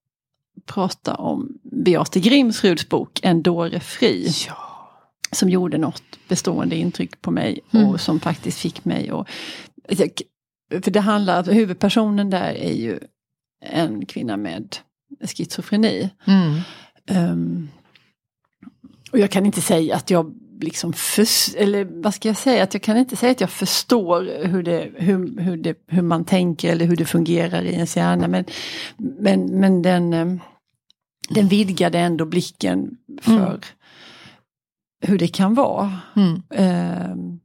prata 0.66 1.14
om 1.14 1.58
Beate 1.62 2.20
Grimsruds 2.20 2.88
bok 2.88 3.20
En 3.22 3.42
dåre 3.42 3.80
fri. 3.80 4.28
Ja. 4.46 4.56
Som 5.30 5.48
gjorde 5.48 5.78
något 5.78 6.02
bestående 6.28 6.76
intryck 6.76 7.20
på 7.20 7.30
mig 7.30 7.60
mm. 7.70 7.86
och 7.86 8.00
som 8.00 8.20
faktiskt 8.20 8.58
fick 8.58 8.84
mig 8.84 9.10
att... 9.10 9.28
För 10.84 10.90
det 10.90 11.00
handlar, 11.00 11.44
huvudpersonen 11.44 12.30
där 12.30 12.54
är 12.54 12.72
ju 12.72 12.98
en 13.64 14.06
kvinna 14.06 14.37
med 14.37 14.76
schizofreni. 15.21 16.11
Mm. 16.25 16.61
Um, 17.33 17.68
och 19.12 19.18
jag 19.18 19.30
kan 19.30 19.47
inte 19.47 19.61
säga 19.61 19.97
att 19.97 20.11
jag 20.11 20.35
liksom 20.61 20.92
för, 20.92 21.26
eller 21.56 21.85
vad 21.85 22.14
ska 22.14 22.28
jag 22.28 22.37
säga, 22.37 22.62
att 22.62 22.75
jag 22.75 22.83
kan 22.83 22.97
inte 22.97 23.16
säga 23.16 23.33
att 23.33 23.40
jag 23.40 23.50
förstår 23.50 24.47
hur, 24.47 24.62
det, 24.62 24.90
hur, 24.94 25.40
hur, 25.40 25.56
det, 25.56 25.78
hur 25.87 26.02
man 26.02 26.25
tänker 26.25 26.73
eller 26.73 26.87
hur 26.87 26.97
det 26.97 27.04
fungerar 27.04 27.62
i 27.62 27.73
ens 27.73 27.97
hjärna. 27.97 28.28
Men, 28.28 28.44
men, 28.97 29.61
men 29.61 29.83
den, 29.83 30.12
ehm, 30.12 30.40
den 31.28 31.49
vidgade 31.49 31.99
ändå 31.99 32.25
blicken 32.25 32.97
för 33.23 33.47
mm. 33.47 33.61
hur 35.00 35.18
det 35.18 35.28
kan 35.28 35.54
vara. 35.54 35.99
Mm. 36.16 36.42
Um, 37.12 37.40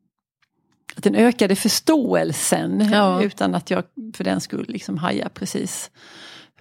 att 1.00 1.04
den 1.04 1.16
ökade 1.16 1.56
förståelsen 1.56 2.90
ja. 2.92 3.24
utan 3.24 3.56
att 3.56 3.70
jag 3.70 3.84
för 4.14 4.24
den 4.24 4.42
skull 4.42 4.66
liksom 4.68 4.98
hajar 4.98 5.30
precis 5.30 5.92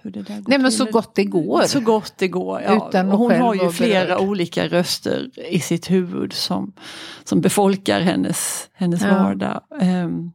hur 0.01 0.11
det 0.11 0.21
där 0.21 0.35
går 0.35 0.43
Nej 0.47 0.59
men 0.59 0.71
så 0.71 0.85
gott 0.85 1.15
det 1.15 1.23
går. 1.23 1.61
Så 1.61 1.79
gott 1.79 2.13
det 2.17 2.27
går, 2.27 2.61
ja. 2.61 2.87
Utan 2.89 3.07
hon 3.07 3.31
har 3.31 3.53
ju 3.53 3.71
flera 3.71 4.05
berörd. 4.05 4.29
olika 4.29 4.67
röster 4.67 5.29
i 5.49 5.59
sitt 5.59 5.91
huvud 5.91 6.33
som, 6.33 6.73
som 7.23 7.41
befolkar 7.41 7.99
hennes, 7.99 8.69
hennes 8.73 9.01
ja. 9.01 9.23
vardag. 9.23 9.61
Um, 9.81 10.31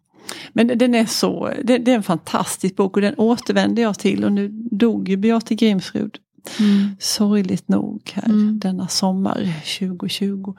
men 0.52 0.78
den 0.78 0.94
är 0.94 1.06
så, 1.06 1.50
det, 1.64 1.78
det, 1.78 1.90
är 1.90 1.96
en 1.96 2.02
fantastisk 2.02 2.76
bok 2.76 2.96
och 2.96 3.02
den 3.02 3.14
återvänder 3.18 3.82
jag 3.82 3.98
till 3.98 4.24
och 4.24 4.32
nu 4.32 4.48
dog 4.70 5.08
ju 5.08 5.16
Beate 5.16 5.54
Grimsrud 5.54 6.18
mm. 6.60 6.96
sorgligt 6.98 7.68
nog 7.68 8.12
här 8.14 8.24
mm. 8.24 8.58
denna 8.58 8.88
sommar 8.88 9.52
2020. 9.78 10.54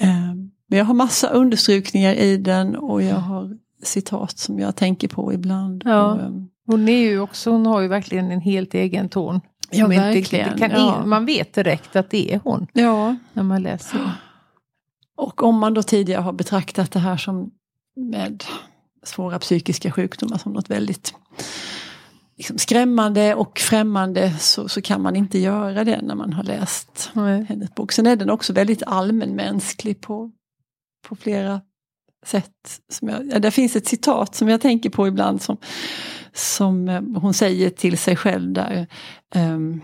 Um, 0.00 0.50
men 0.70 0.78
jag 0.78 0.86
har 0.86 0.94
massa 0.94 1.28
understrykningar 1.28 2.14
i 2.14 2.36
den 2.36 2.76
och 2.76 3.02
jag 3.02 3.16
har 3.16 3.56
citat 3.82 4.38
som 4.38 4.58
jag 4.58 4.76
tänker 4.76 5.08
på 5.08 5.32
ibland. 5.32 5.82
Ja. 5.84 6.12
Och, 6.12 6.20
um, 6.20 6.48
hon 6.66 6.88
är 6.88 6.98
ju 6.98 7.20
också, 7.20 7.50
hon 7.50 7.66
har 7.66 7.80
ju 7.80 7.88
verkligen 7.88 8.30
en 8.30 8.40
helt 8.40 8.74
egen 8.74 9.08
ton. 9.08 9.40
Ja, 9.70 9.86
verkligen. 9.86 10.52
Inte, 10.52 10.66
ja. 10.66 11.02
In, 11.02 11.08
man 11.08 11.26
vet 11.26 11.52
direkt 11.52 11.96
att 11.96 12.10
det 12.10 12.34
är 12.34 12.40
hon. 12.44 12.66
Ja. 12.72 13.16
När 13.32 13.42
man 13.42 13.62
läser. 13.62 14.12
Och 15.16 15.42
om 15.42 15.58
man 15.58 15.74
då 15.74 15.82
tidigare 15.82 16.22
har 16.22 16.32
betraktat 16.32 16.92
det 16.92 16.98
här 16.98 17.16
som 17.16 17.50
med 17.96 18.44
svåra 19.04 19.38
psykiska 19.38 19.92
sjukdomar 19.92 20.38
som 20.38 20.52
något 20.52 20.70
väldigt 20.70 21.14
liksom 22.36 22.58
skrämmande 22.58 23.34
och 23.34 23.58
främmande 23.58 24.34
så, 24.38 24.68
så 24.68 24.82
kan 24.82 25.02
man 25.02 25.16
inte 25.16 25.38
göra 25.38 25.84
det 25.84 26.02
när 26.02 26.14
man 26.14 26.32
har 26.32 26.42
läst 26.42 27.10
Nej. 27.12 27.44
hennes 27.48 27.74
bok. 27.74 27.92
Sen 27.92 28.06
är 28.06 28.16
den 28.16 28.30
också 28.30 28.52
väldigt 28.52 28.82
allmänmänsklig 28.86 30.00
på, 30.00 30.30
på 31.08 31.16
flera 31.16 31.60
sätt. 32.26 32.80
Som 32.88 33.08
jag, 33.08 33.28
ja, 33.32 33.38
det 33.38 33.50
finns 33.50 33.76
ett 33.76 33.86
citat 33.86 34.34
som 34.34 34.48
jag 34.48 34.60
tänker 34.60 34.90
på 34.90 35.08
ibland 35.08 35.42
som, 35.42 35.56
som 36.32 36.88
eh, 36.88 37.02
hon 37.16 37.34
säger 37.34 37.70
till 37.70 37.98
sig 37.98 38.16
själv 38.16 38.52
där. 38.52 38.86
Um, 39.34 39.82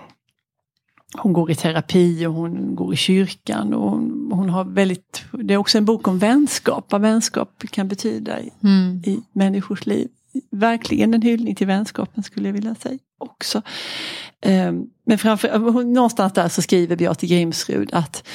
hon 1.18 1.32
går 1.32 1.50
i 1.50 1.54
terapi 1.54 2.26
och 2.26 2.35
hon 2.35 2.75
går 2.75 2.94
i 2.94 2.96
kyrkan. 2.96 3.75
Och 3.75 3.90
hon, 3.90 4.30
hon, 4.32 4.50
har 4.50 4.64
väldigt, 4.64 5.25
det 5.32 5.54
är 5.54 5.58
också 5.58 5.78
en 5.78 5.85
bok 5.85 6.08
om 6.08 6.18
vänskap, 6.18 6.92
vad 6.92 7.00
vänskap 7.00 7.62
kan 7.70 7.88
betyda 7.88 8.40
i, 8.40 8.50
mm. 8.62 9.02
i 9.06 9.23
människors 9.32 9.87
liv. 9.87 10.08
Verkligen 10.50 11.14
en 11.14 11.23
hyllning 11.23 11.54
till 11.54 11.66
vänskapen 11.66 12.23
skulle 12.23 12.49
jag 12.49 12.52
vilja 12.52 12.75
säga 12.75 12.99
också. 13.18 13.62
Um, 14.46 14.90
men 15.06 15.18
framför, 15.18 15.85
någonstans 15.85 16.32
där 16.32 16.49
så 16.49 16.62
skriver 16.62 16.96
Beate 16.96 17.26
Grimsrud 17.26 17.90
att 17.92 18.28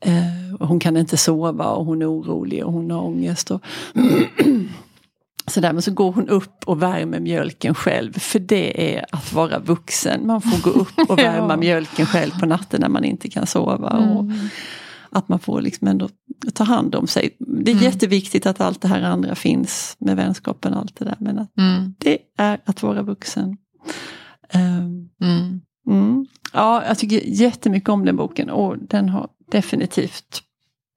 Eh, 0.00 0.66
hon 0.66 0.80
kan 0.80 0.96
inte 0.96 1.16
sova 1.16 1.66
och 1.66 1.86
hon 1.86 2.02
är 2.02 2.10
orolig 2.10 2.64
och 2.64 2.72
hon 2.72 2.90
har 2.90 3.02
ångest. 3.02 3.50
Och 3.50 3.62
så 5.46 5.60
där, 5.60 5.72
men 5.72 5.82
så 5.82 5.92
går 5.92 6.12
hon 6.12 6.28
upp 6.28 6.64
och 6.66 6.82
värmer 6.82 7.20
mjölken 7.20 7.74
själv. 7.74 8.18
För 8.18 8.38
det 8.38 8.96
är 8.96 9.06
att 9.12 9.32
vara 9.32 9.58
vuxen. 9.58 10.26
Man 10.26 10.40
får 10.40 10.62
gå 10.62 10.70
upp 10.70 11.10
och 11.10 11.18
värma 11.18 11.52
ja. 11.52 11.56
mjölken 11.56 12.06
själv 12.06 12.30
på 12.40 12.46
natten 12.46 12.80
när 12.80 12.88
man 12.88 13.04
inte 13.04 13.28
kan 13.28 13.46
sova. 13.46 13.90
Mm. 13.90 14.16
Och 14.16 14.24
att 15.10 15.28
man 15.28 15.38
får 15.38 15.60
liksom 15.60 15.88
ändå 15.88 16.08
ta 16.54 16.64
hand 16.64 16.94
om 16.94 17.06
sig. 17.06 17.36
Det 17.38 17.70
är 17.70 17.74
mm. 17.74 17.84
jätteviktigt 17.84 18.46
att 18.46 18.60
allt 18.60 18.80
det 18.80 18.88
här 18.88 19.02
andra 19.02 19.34
finns 19.34 19.96
med 19.98 20.16
vänskapen 20.16 20.74
och 20.74 20.80
allt 20.80 20.96
det 20.96 21.04
där. 21.04 21.16
Men 21.18 21.38
att 21.38 21.58
mm. 21.58 21.94
det 21.98 22.18
är 22.36 22.60
att 22.64 22.82
vara 22.82 23.02
vuxen. 23.02 23.56
Um. 24.54 25.10
Ja, 26.52 26.84
jag 26.86 26.98
tycker 26.98 27.20
jättemycket 27.24 27.88
om 27.88 28.04
den 28.04 28.16
boken 28.16 28.50
och 28.50 28.78
den 28.78 29.08
har 29.08 29.28
definitivt 29.50 30.42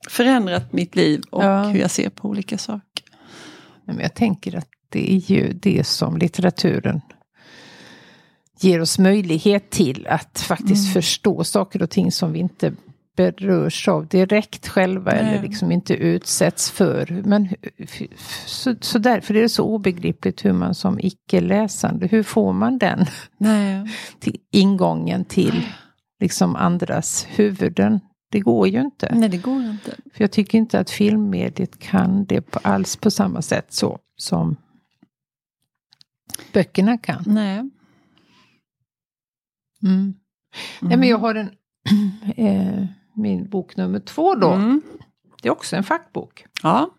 förändrat 0.09 0.73
mitt 0.73 0.95
liv 0.95 1.21
och 1.31 1.43
ja. 1.43 1.63
hur 1.63 1.79
jag 1.79 1.91
ser 1.91 2.09
på 2.09 2.29
olika 2.29 2.57
saker. 2.57 3.05
Men 3.85 3.99
jag 3.99 4.13
tänker 4.13 4.55
att 4.57 4.69
det 4.89 5.13
är 5.13 5.31
ju 5.31 5.53
det 5.53 5.87
som 5.87 6.17
litteraturen 6.17 7.01
ger 8.59 8.81
oss 8.81 8.99
möjlighet 8.99 9.69
till 9.69 10.07
att 10.07 10.39
faktiskt 10.39 10.83
mm. 10.83 10.93
förstå 10.93 11.43
saker 11.43 11.81
och 11.81 11.89
ting 11.89 12.11
som 12.11 12.33
vi 12.33 12.39
inte 12.39 12.73
berörs 13.15 13.87
av 13.87 14.07
direkt 14.07 14.67
själva 14.67 15.11
Nej. 15.11 15.21
eller 15.21 15.41
liksom 15.41 15.71
inte 15.71 15.93
utsätts 15.93 16.71
för. 16.71 17.21
Men 17.25 17.49
så, 18.45 18.75
så 18.81 18.99
därför 18.99 19.35
är 19.35 19.41
det 19.41 19.49
så 19.49 19.63
obegripligt 19.63 20.45
hur 20.45 20.53
man 20.53 20.75
som 20.75 20.99
icke-läsande, 20.99 22.07
hur 22.07 22.23
får 22.23 22.53
man 22.53 22.77
den 22.77 23.05
till 24.19 24.37
ingången 24.51 25.25
till 25.25 25.65
liksom 26.19 26.55
andras 26.55 27.27
huvuden? 27.29 27.99
Det 28.33 28.39
går 28.39 28.67
ju 28.67 28.81
inte. 28.81 29.15
Nej, 29.15 29.29
det 29.29 29.37
går 29.37 29.61
inte. 29.63 29.95
För 30.13 30.23
jag 30.23 30.31
tycker 30.31 30.57
inte 30.57 30.79
att 30.79 30.89
filmmediet 30.89 31.79
kan 31.79 32.25
det 32.25 32.41
på, 32.41 32.59
alls 32.63 32.95
på 32.95 33.11
samma 33.11 33.41
sätt 33.41 33.73
så 33.73 33.99
som 34.15 34.55
böckerna 36.53 36.97
kan. 36.97 37.23
Nej. 37.27 37.57
Mm. 37.57 37.71
Mm. 39.83 40.13
Nej, 40.81 40.97
men 40.97 41.09
jag 41.09 41.17
har 41.17 41.35
en 41.35 41.49
eh, 42.35 42.85
min 43.13 43.49
bok 43.49 43.77
nummer 43.77 43.99
två 43.99 44.35
då. 44.35 44.51
Mm. 44.51 44.81
Det 45.41 45.47
är 45.47 45.51
också 45.51 45.75
en 45.75 45.83
fackbok. 45.83 46.45
Ja. 46.63 46.89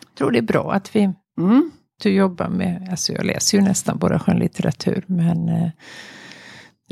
Jag 0.00 0.14
tror 0.14 0.30
det 0.30 0.38
är 0.38 0.42
bra 0.42 0.72
att 0.72 0.96
vi 0.96 1.12
mm. 1.38 1.70
du 2.02 2.10
jobbar 2.10 2.48
med, 2.48 2.88
alltså 2.90 3.12
jag 3.12 3.24
läser 3.24 3.58
ju 3.58 3.64
nästan 3.64 3.98
bara 3.98 4.18
skönlitteratur 4.18 5.04
men 5.06 5.48
eh, 5.48 5.70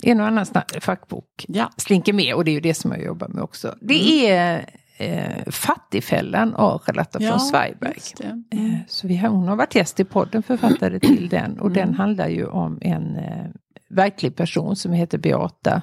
en 0.02 0.20
och 0.20 0.26
annan 0.26 0.46
fackbok 0.80 1.44
ja. 1.48 1.70
slinker 1.76 2.12
med 2.12 2.34
och 2.34 2.44
det 2.44 2.50
är 2.50 2.52
ju 2.52 2.60
det 2.60 2.74
som 2.74 2.92
jag 2.92 3.04
jobbar 3.04 3.28
med 3.28 3.42
också. 3.42 3.74
Det 3.80 4.24
mm. 4.28 4.36
är 4.36 4.66
eh, 4.96 5.50
Fattigfällan 5.52 6.54
av 6.54 6.78
Charlotta 6.78 7.18
ja, 7.22 7.30
von 7.30 7.40
Zweigbergk. 7.40 8.20
Mm. 8.20 8.44
Eh, 8.50 8.78
så 8.88 9.08
vi 9.08 9.16
har, 9.16 9.28
hon 9.28 9.48
har 9.48 9.56
varit 9.56 9.74
gäst 9.74 10.00
i 10.00 10.04
podden, 10.04 10.42
författare 10.42 11.00
till 11.00 11.28
den 11.30 11.60
och 11.60 11.70
den 11.70 11.82
mm. 11.82 11.94
handlar 11.94 12.28
ju 12.28 12.46
om 12.46 12.78
en 12.80 13.16
eh, 13.16 13.46
verklig 13.88 14.36
person 14.36 14.76
som 14.76 14.92
heter 14.92 15.18
Beata 15.18 15.82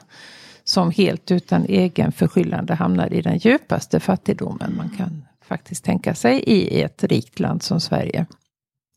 som 0.63 0.91
helt 0.91 1.31
utan 1.31 1.65
egen 1.65 2.11
förskyllande 2.11 2.73
hamnar 2.73 3.13
i 3.13 3.21
den 3.21 3.37
djupaste 3.37 3.99
fattigdomen 3.99 4.73
man 4.77 4.89
kan 4.89 5.25
faktiskt 5.41 5.83
tänka 5.83 6.15
sig 6.15 6.39
i 6.39 6.81
ett 6.81 7.03
rikt 7.03 7.39
land 7.39 7.63
som 7.63 7.79
Sverige. 7.79 8.25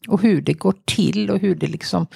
Och 0.09 0.23
hur 0.23 0.41
det 0.41 0.53
går 0.53 0.75
till 0.85 1.31
och 1.31 1.39
hur 1.39 1.55
det 1.55 1.67
liksom 1.67 2.07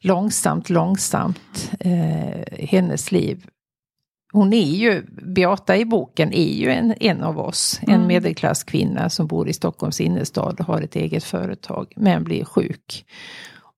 långsamt, 0.00 0.70
långsamt 0.70 1.72
eh, 1.80 2.66
hennes 2.68 3.12
liv 3.12 3.46
hon 4.32 4.52
är 4.52 4.74
ju, 4.74 5.02
Beata 5.22 5.76
i 5.76 5.84
boken 5.84 6.32
är 6.32 6.54
ju 6.54 6.70
en, 6.70 6.94
en 7.00 7.22
av 7.22 7.38
oss. 7.38 7.80
Mm. 7.82 8.00
En 8.00 8.06
medelklasskvinna 8.06 9.10
som 9.10 9.26
bor 9.26 9.48
i 9.48 9.52
Stockholms 9.52 10.00
innerstad 10.00 10.60
och 10.60 10.66
har 10.66 10.82
ett 10.82 10.96
eget 10.96 11.24
företag, 11.24 11.92
men 11.96 12.24
blir 12.24 12.44
sjuk. 12.44 13.06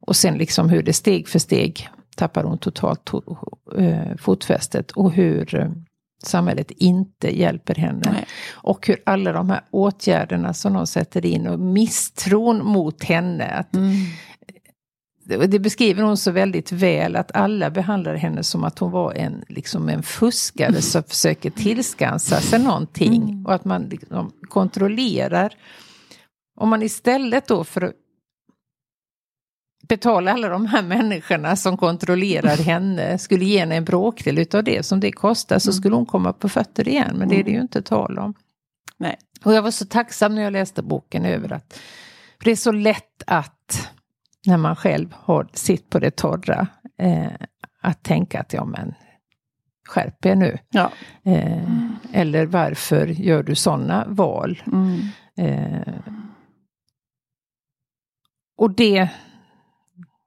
Och 0.01 0.17
sen 0.17 0.39
liksom 0.39 0.69
hur 0.69 0.83
det 0.83 0.93
steg 0.93 1.29
för 1.29 1.39
steg 1.39 1.89
tappar 2.17 2.45
hon 2.45 2.59
totalt 2.59 3.05
to, 3.05 3.23
äh, 3.77 4.17
fotfästet 4.19 4.91
och 4.91 5.13
hur 5.13 5.55
äh, 5.55 5.71
samhället 6.23 6.71
inte 6.71 7.39
hjälper 7.39 7.75
henne. 7.75 8.13
Nej. 8.13 8.27
Och 8.53 8.87
hur 8.87 9.03
alla 9.07 9.33
de 9.33 9.51
här 9.51 9.61
åtgärderna 9.71 10.55
som 10.55 10.73
de 10.73 10.87
sätter 10.87 11.27
in 11.27 11.47
och 11.47 11.61
misstron 11.61 12.65
mot 12.65 13.05
henne. 13.05 13.45
Att, 13.45 13.75
mm 13.75 13.95
det 15.29 15.59
beskriver 15.59 16.03
hon 16.03 16.17
så 16.17 16.31
väldigt 16.31 16.73
väl 16.73 17.17
att 17.17 17.37
alla 17.37 17.71
behandlar 17.71 18.15
henne 18.15 18.43
som 18.43 18.65
att 18.65 18.79
hon 18.79 18.91
var 18.91 19.13
en, 19.13 19.45
liksom 19.49 19.89
en 19.89 20.03
fuskare 20.03 20.83
som 20.83 21.03
försöker 21.09 21.51
tillskansa 21.51 22.41
sig 22.41 22.59
någonting. 22.59 23.23
Mm. 23.23 23.47
Och 23.47 23.55
att 23.55 23.65
man 23.65 23.83
liksom 23.83 24.33
kontrollerar. 24.49 25.55
Om 26.61 26.69
man 26.69 26.83
istället 26.83 27.49
då 27.49 27.65
för 27.65 27.81
att 27.81 27.95
betala 29.89 30.33
alla 30.33 30.49
de 30.49 30.67
här 30.67 30.83
människorna 30.83 31.57
som 31.57 31.77
kontrollerar 31.77 32.57
henne, 32.57 33.19
skulle 33.19 33.45
ge 33.45 33.59
henne 33.59 33.77
en 33.77 33.85
bråkdel 33.85 34.39
utav 34.39 34.65
det 34.65 34.87
som 34.87 35.01
det 35.01 35.13
kostar, 35.13 35.59
så 35.59 35.71
mm. 35.71 35.75
skulle 35.75 35.95
hon 35.95 36.07
komma 36.07 36.33
på 36.33 36.49
fötter 36.49 36.89
igen. 36.89 37.17
Men 37.19 37.29
det 37.29 37.41
är 37.41 37.45
det 37.45 37.51
ju 37.51 37.57
mm. 37.57 37.63
inte 37.63 37.83
tal 37.83 38.19
om. 38.19 38.35
Nej. 38.97 39.17
Och 39.45 39.55
jag 39.55 39.63
var 39.63 39.71
så 39.71 39.87
tacksam 39.87 40.35
när 40.35 40.43
jag 40.43 40.53
läste 40.53 40.83
boken 40.83 41.25
över 41.25 41.53
att 41.53 41.81
det 42.45 42.51
är 42.51 42.57
så 42.57 42.73
lätt 42.73 43.23
att 43.27 43.91
när 44.47 44.57
man 44.57 44.77
själv 44.77 45.15
har 45.17 45.49
sitt 45.53 45.91
på 45.91 45.99
det 45.99 46.11
torra, 46.11 46.67
eh, 46.99 47.33
att 47.81 48.03
tänka 48.03 48.41
att 48.41 48.53
ja 48.53 48.65
men 48.65 48.95
skärp 49.89 50.27
er 50.27 50.35
nu. 50.35 50.59
Ja. 50.71 50.93
Eh, 51.25 51.63
mm. 51.63 51.97
Eller 52.13 52.47
varför 52.47 53.07
gör 53.07 53.43
du 53.43 53.55
sådana 53.55 54.05
val? 54.09 54.63
Mm. 54.67 55.01
Eh, 55.37 55.95
och 58.57 58.71
det, 58.71 59.09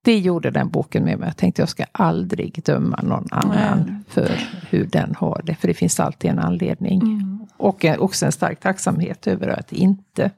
det 0.02 0.20
gjorde 0.20 0.52
den 0.52 0.70
boken 0.70 1.04
med 1.04 1.20
mig. 1.20 1.28
Jag 1.28 1.38
tänkte 1.38 1.62
jag 1.62 1.70
ska 1.70 1.86
aldrig 1.92 2.62
döma 2.66 3.00
någon 3.04 3.28
annan 3.32 3.84
Nej. 3.88 3.96
för 4.08 4.32
hur 4.70 4.86
den 4.86 5.16
har 5.16 5.42
det. 5.46 5.56
För 5.56 5.68
det 5.68 5.74
finns 5.74 6.00
alltid 6.00 6.32
en 6.32 6.40
anledning. 6.40 7.02
Mm. 7.02 7.48
Och 7.58 7.86
också 7.98 8.26
en 8.26 8.32
stark 8.32 8.60
tacksamhet 8.60 9.28
över 9.28 9.48
att 9.48 9.72
inte 9.72 10.32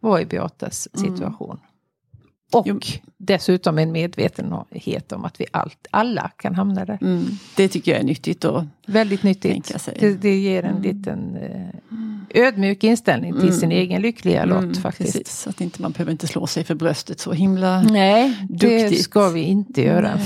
vara 0.00 0.20
i 0.20 0.26
Beatas 0.26 0.88
mm. 0.94 1.16
situation. 1.16 1.58
Och 2.52 2.66
jo. 2.66 2.80
dessutom 3.16 3.78
en 3.78 3.92
medvetenhet 3.92 5.12
om 5.12 5.24
att 5.24 5.40
vi 5.40 5.46
allt, 5.50 5.86
alla 5.90 6.30
kan 6.36 6.54
hamna 6.54 6.84
där. 6.84 6.98
Mm, 7.00 7.24
det 7.56 7.68
tycker 7.68 7.92
jag 7.92 8.00
är 8.00 8.04
nyttigt 8.04 8.44
att 8.44 8.64
Väldigt 8.86 9.22
nyttigt. 9.22 9.88
Det, 10.00 10.14
det, 10.14 10.36
ger 10.36 10.62
en 10.62 10.76
mm. 10.76 10.82
liten 10.82 11.36
eh, 11.36 11.68
ödmjuk 12.34 12.84
inställning 12.84 13.32
till 13.32 13.42
mm. 13.42 13.54
sin 13.54 13.72
egen 13.72 14.02
lyckliga 14.02 14.42
mm, 14.42 14.68
lott 14.68 14.76
faktiskt. 14.76 15.12
Precis, 15.12 15.46
att 15.46 15.60
inte, 15.60 15.82
man 15.82 15.92
behöver 15.92 16.12
inte 16.12 16.26
slå 16.26 16.46
sig 16.46 16.64
för 16.64 16.74
bröstet 16.74 17.20
så 17.20 17.32
himla 17.32 17.82
Nej, 17.82 18.46
duktigt. 18.48 18.90
det 18.90 18.96
ska 18.96 19.28
vi 19.28 19.40
inte 19.40 19.82
göra. 19.82 20.20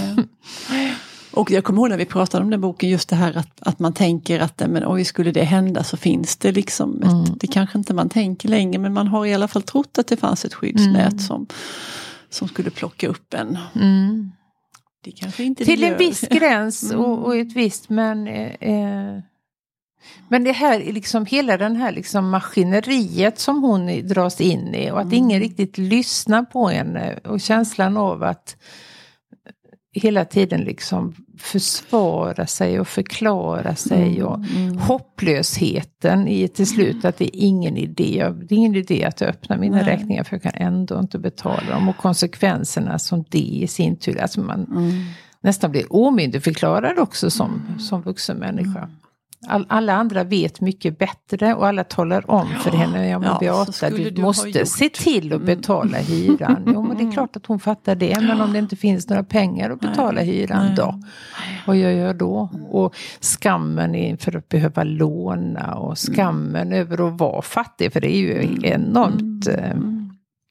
Och 1.31 1.51
jag 1.51 1.65
kommer 1.65 1.81
ihåg 1.81 1.91
när 1.91 1.97
vi 1.97 2.05
pratade 2.05 2.45
om 2.45 2.51
den 2.51 2.61
boken, 2.61 2.89
just 2.89 3.09
det 3.09 3.17
här 3.17 3.37
att, 3.37 3.61
att 3.61 3.79
man 3.79 3.93
tänker 3.93 4.41
att 4.41 4.63
men, 4.69 4.83
oj, 4.87 5.05
skulle 5.05 5.33
det 5.33 5.45
hända 5.45 5.85
så 5.85 5.97
finns 5.97 6.37
det 6.37 6.53
liksom, 6.53 7.03
ett, 7.03 7.13
mm. 7.13 7.25
det 7.41 7.47
kanske 7.47 7.79
inte 7.79 7.95
man 7.95 8.09
tänker 8.09 8.49
längre 8.49 8.79
men 8.79 8.93
man 8.93 9.09
har 9.09 9.27
i 9.27 9.35
alla 9.35 9.49
fall 9.49 9.63
trott 9.63 9.99
att 9.99 10.07
det 10.07 10.17
fanns 10.17 10.45
ett 10.45 10.55
skyddsnät 10.55 11.13
mm. 11.13 11.19
som 11.19 11.47
som 12.31 12.49
skulle 12.49 12.71
plocka 12.71 13.09
upp 13.09 13.35
en. 13.35 13.59
Mm. 13.75 14.33
Till 15.57 15.85
en 15.85 15.99
viss 15.99 16.21
gräns 16.21 16.93
och, 16.97 17.25
och, 17.25 17.37
ett 17.37 17.53
visst 17.53 17.89
men 17.89 18.29
eh, 18.29 19.19
men 20.29 20.45
det 20.45 20.53
här 20.53 20.79
liksom 20.79 21.27
hela 21.27 21.57
den 21.57 21.77
här 21.77 21.93
liksom 21.93 22.31
maskineriet 22.31 23.39
som 23.39 23.63
hon 23.63 24.09
dras 24.09 24.41
in 24.41 24.75
i 24.75 24.91
och 24.91 24.99
att 24.99 25.05
mm. 25.05 25.15
ingen 25.15 25.41
riktigt 25.41 25.79
lyssnar 25.79 26.43
på 26.43 26.69
henne 26.69 27.19
och 27.25 27.41
känslan 27.41 27.97
av 27.97 28.23
att 28.23 28.57
hela 29.93 30.25
tiden 30.25 30.61
liksom 30.61 31.15
försvara 31.39 32.47
sig 32.47 32.81
och 32.81 32.89
förklara 32.89 33.75
sig 33.75 34.17
mm, 34.17 34.27
och 34.27 34.39
mm. 34.39 34.79
hopplösheten 34.79 36.29
i 36.29 36.49
till 36.49 36.67
slut 36.67 37.05
att 37.05 37.17
det 37.17 37.25
är 37.25 37.31
ingen 37.35 37.77
idé. 37.77 38.33
Det 38.49 38.55
är 38.55 38.59
ingen 38.59 38.75
idé 38.75 39.05
att 39.05 39.23
öppna 39.23 39.57
mina 39.57 39.77
Nej. 39.77 39.87
räkningar 39.87 40.25
för 40.25 40.37
jag 40.37 40.43
kan 40.43 40.53
ändå 40.55 40.99
inte 40.99 41.19
betala 41.19 41.71
dem 41.71 41.89
och 41.89 41.97
konsekvenserna 41.97 42.99
som 42.99 43.25
det 43.29 43.39
i 43.39 43.67
sin 43.67 43.97
tur, 43.97 44.21
alltså 44.21 44.41
man 44.41 44.65
mm. 44.65 44.91
nästan 45.41 45.71
blir 45.71 45.93
omyndigförklarad 45.93 46.99
också 46.99 47.31
som, 47.31 47.63
som 47.79 48.03
vuxen 48.03 48.37
människa. 48.37 48.89
Mm. 49.45 49.55
All, 49.55 49.67
alla 49.69 49.93
andra 49.93 50.25
vet 50.25 50.61
mycket 50.61 50.99
bättre 50.99 51.55
och 51.55 51.67
alla 51.67 51.85
talar 51.85 52.31
om 52.31 52.49
för 52.49 52.71
henne, 52.71 53.09
ja 53.09 53.19
men 53.19 53.29
ja, 53.29 53.39
Beata 53.41 53.91
du, 53.91 54.11
du 54.11 54.23
måste 54.23 54.67
se 54.67 54.89
till 54.89 55.33
att 55.33 55.43
mm. 55.43 55.47
betala 55.47 55.99
hyran. 55.99 56.63
Jo 56.67 56.83
men 56.83 56.97
det 56.97 57.01
är 57.01 57.03
mm. 57.03 57.13
klart 57.13 57.37
att 57.37 57.47
hon 57.47 57.61
fattar 57.61 57.95
det, 57.95 58.21
men 58.21 58.41
om 58.41 58.53
det 58.53 58.59
inte 58.59 58.77
finns 58.77 59.09
några 59.09 59.25
pengar 59.25 59.71
att 59.71 59.81
betala 59.81 60.21
hyran 60.21 60.75
då? 60.77 61.01
Vad 61.67 61.77
gör 61.77 61.91
jag 61.91 62.17
då? 62.17 62.51
Och 62.71 62.95
skammen 63.21 63.95
inför 63.95 64.37
att 64.37 64.49
behöva 64.49 64.85
låna 64.85 65.75
och 65.75 65.99
skammen 65.99 66.73
över 66.73 67.09
att 67.09 67.21
vara 67.21 67.43
fattig, 67.43 67.93
för 67.93 68.01
det 68.01 68.17
är 68.17 68.19
ju 68.19 68.43
mm. 68.43 68.65
enormt 68.65 69.49
eh, 69.49 69.77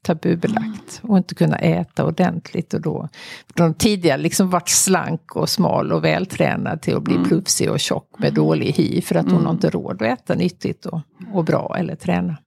tabubelagt 0.07 1.01
och 1.03 1.17
inte 1.17 1.35
kunna 1.35 1.55
äta 1.55 2.05
ordentligt. 2.05 2.73
Och 2.73 2.81
då, 2.81 3.09
de 3.53 3.73
tidigare 3.73 4.17
liksom 4.17 4.49
varit 4.49 4.69
slank 4.69 5.35
och 5.35 5.49
smal 5.49 5.91
och 5.91 6.03
vältränad 6.03 6.81
till 6.81 6.95
att 6.95 7.03
bli 7.03 7.15
mm. 7.15 7.27
plufsig 7.27 7.71
och 7.71 7.79
tjock 7.79 8.19
med 8.19 8.33
dålig 8.33 8.71
hy 8.71 9.01
för 9.01 9.15
att 9.15 9.25
hon 9.25 9.33
mm. 9.33 9.45
har 9.45 9.53
inte 9.53 9.69
råd 9.69 10.01
att 10.01 10.19
äta 10.19 10.35
nyttigt 10.35 10.85
och, 10.85 11.01
och 11.33 11.43
bra 11.43 11.75
eller 11.79 11.95
träna. 11.95 12.37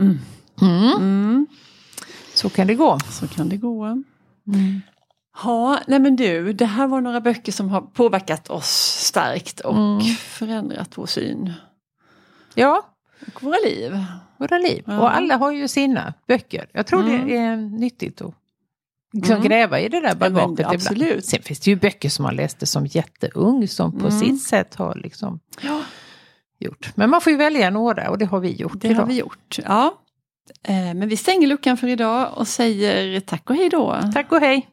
Mm. 0.00 0.18
Mm. 0.60 0.92
mm. 0.96 1.46
Så 2.34 2.48
kan 2.48 2.66
det 2.66 2.74
gå. 2.74 2.98
Så 3.10 3.28
kan 3.28 3.48
det 3.48 3.56
gå. 3.56 3.84
Mm. 3.84 4.80
Ja, 5.44 5.78
nej 5.86 5.98
men 5.98 6.16
du, 6.16 6.52
det 6.52 6.66
här 6.66 6.86
var 6.86 7.00
några 7.00 7.20
böcker 7.20 7.52
som 7.52 7.68
har 7.68 7.80
påverkat 7.80 8.50
oss 8.50 8.70
starkt 9.06 9.60
och 9.60 9.76
mm. 9.76 10.00
förändrat 10.16 10.98
vår 10.98 11.06
syn. 11.06 11.52
Ja. 12.54 12.82
Och 13.26 13.42
våra 13.42 13.56
liv 13.64 14.04
våra 14.38 14.58
liv. 14.58 14.82
Ja. 14.86 15.00
Och 15.00 15.16
alla 15.16 15.36
har 15.36 15.52
ju 15.52 15.68
sina 15.68 16.14
böcker. 16.28 16.68
Jag 16.72 16.86
tror 16.86 17.00
mm. 17.00 17.26
det 17.26 17.36
är 17.36 17.56
nyttigt 17.56 18.20
att 18.22 18.34
liksom 19.12 19.36
mm. 19.36 19.48
gräva 19.48 19.80
i 19.80 19.88
det 19.88 20.00
där 20.00 20.14
bagaget 20.14 20.66
ja, 20.68 20.74
absolut. 20.74 21.02
ibland. 21.02 21.24
Sen 21.24 21.42
finns 21.42 21.60
det 21.60 21.70
ju 21.70 21.76
böcker 21.76 22.08
som 22.08 22.22
man 22.22 22.36
läste 22.36 22.66
som 22.66 22.86
jätteung 22.86 23.68
som 23.68 23.92
på 23.92 24.06
mm. 24.06 24.20
sitt 24.20 24.42
sätt 24.42 24.74
har 24.74 24.94
liksom 24.94 25.40
ja. 25.62 25.82
gjort. 26.58 26.96
Men 26.96 27.10
man 27.10 27.20
får 27.20 27.30
ju 27.30 27.36
välja 27.36 27.70
några 27.70 28.10
och 28.10 28.18
det 28.18 28.24
har 28.24 28.40
vi 28.40 28.52
gjort 28.52 28.80
Det 28.80 28.88
idag. 28.88 29.00
har 29.00 29.06
vi 29.06 29.18
gjort, 29.18 29.58
ja. 29.64 29.94
Eh, 30.62 30.74
men 30.74 31.08
vi 31.08 31.16
stänger 31.16 31.48
luckan 31.48 31.76
för 31.76 31.88
idag 31.88 32.28
och 32.34 32.48
säger 32.48 33.20
tack 33.20 33.50
och 33.50 33.56
hej 33.56 33.68
då. 33.68 34.00
Tack 34.14 34.32
och 34.32 34.40
hej. 34.40 34.68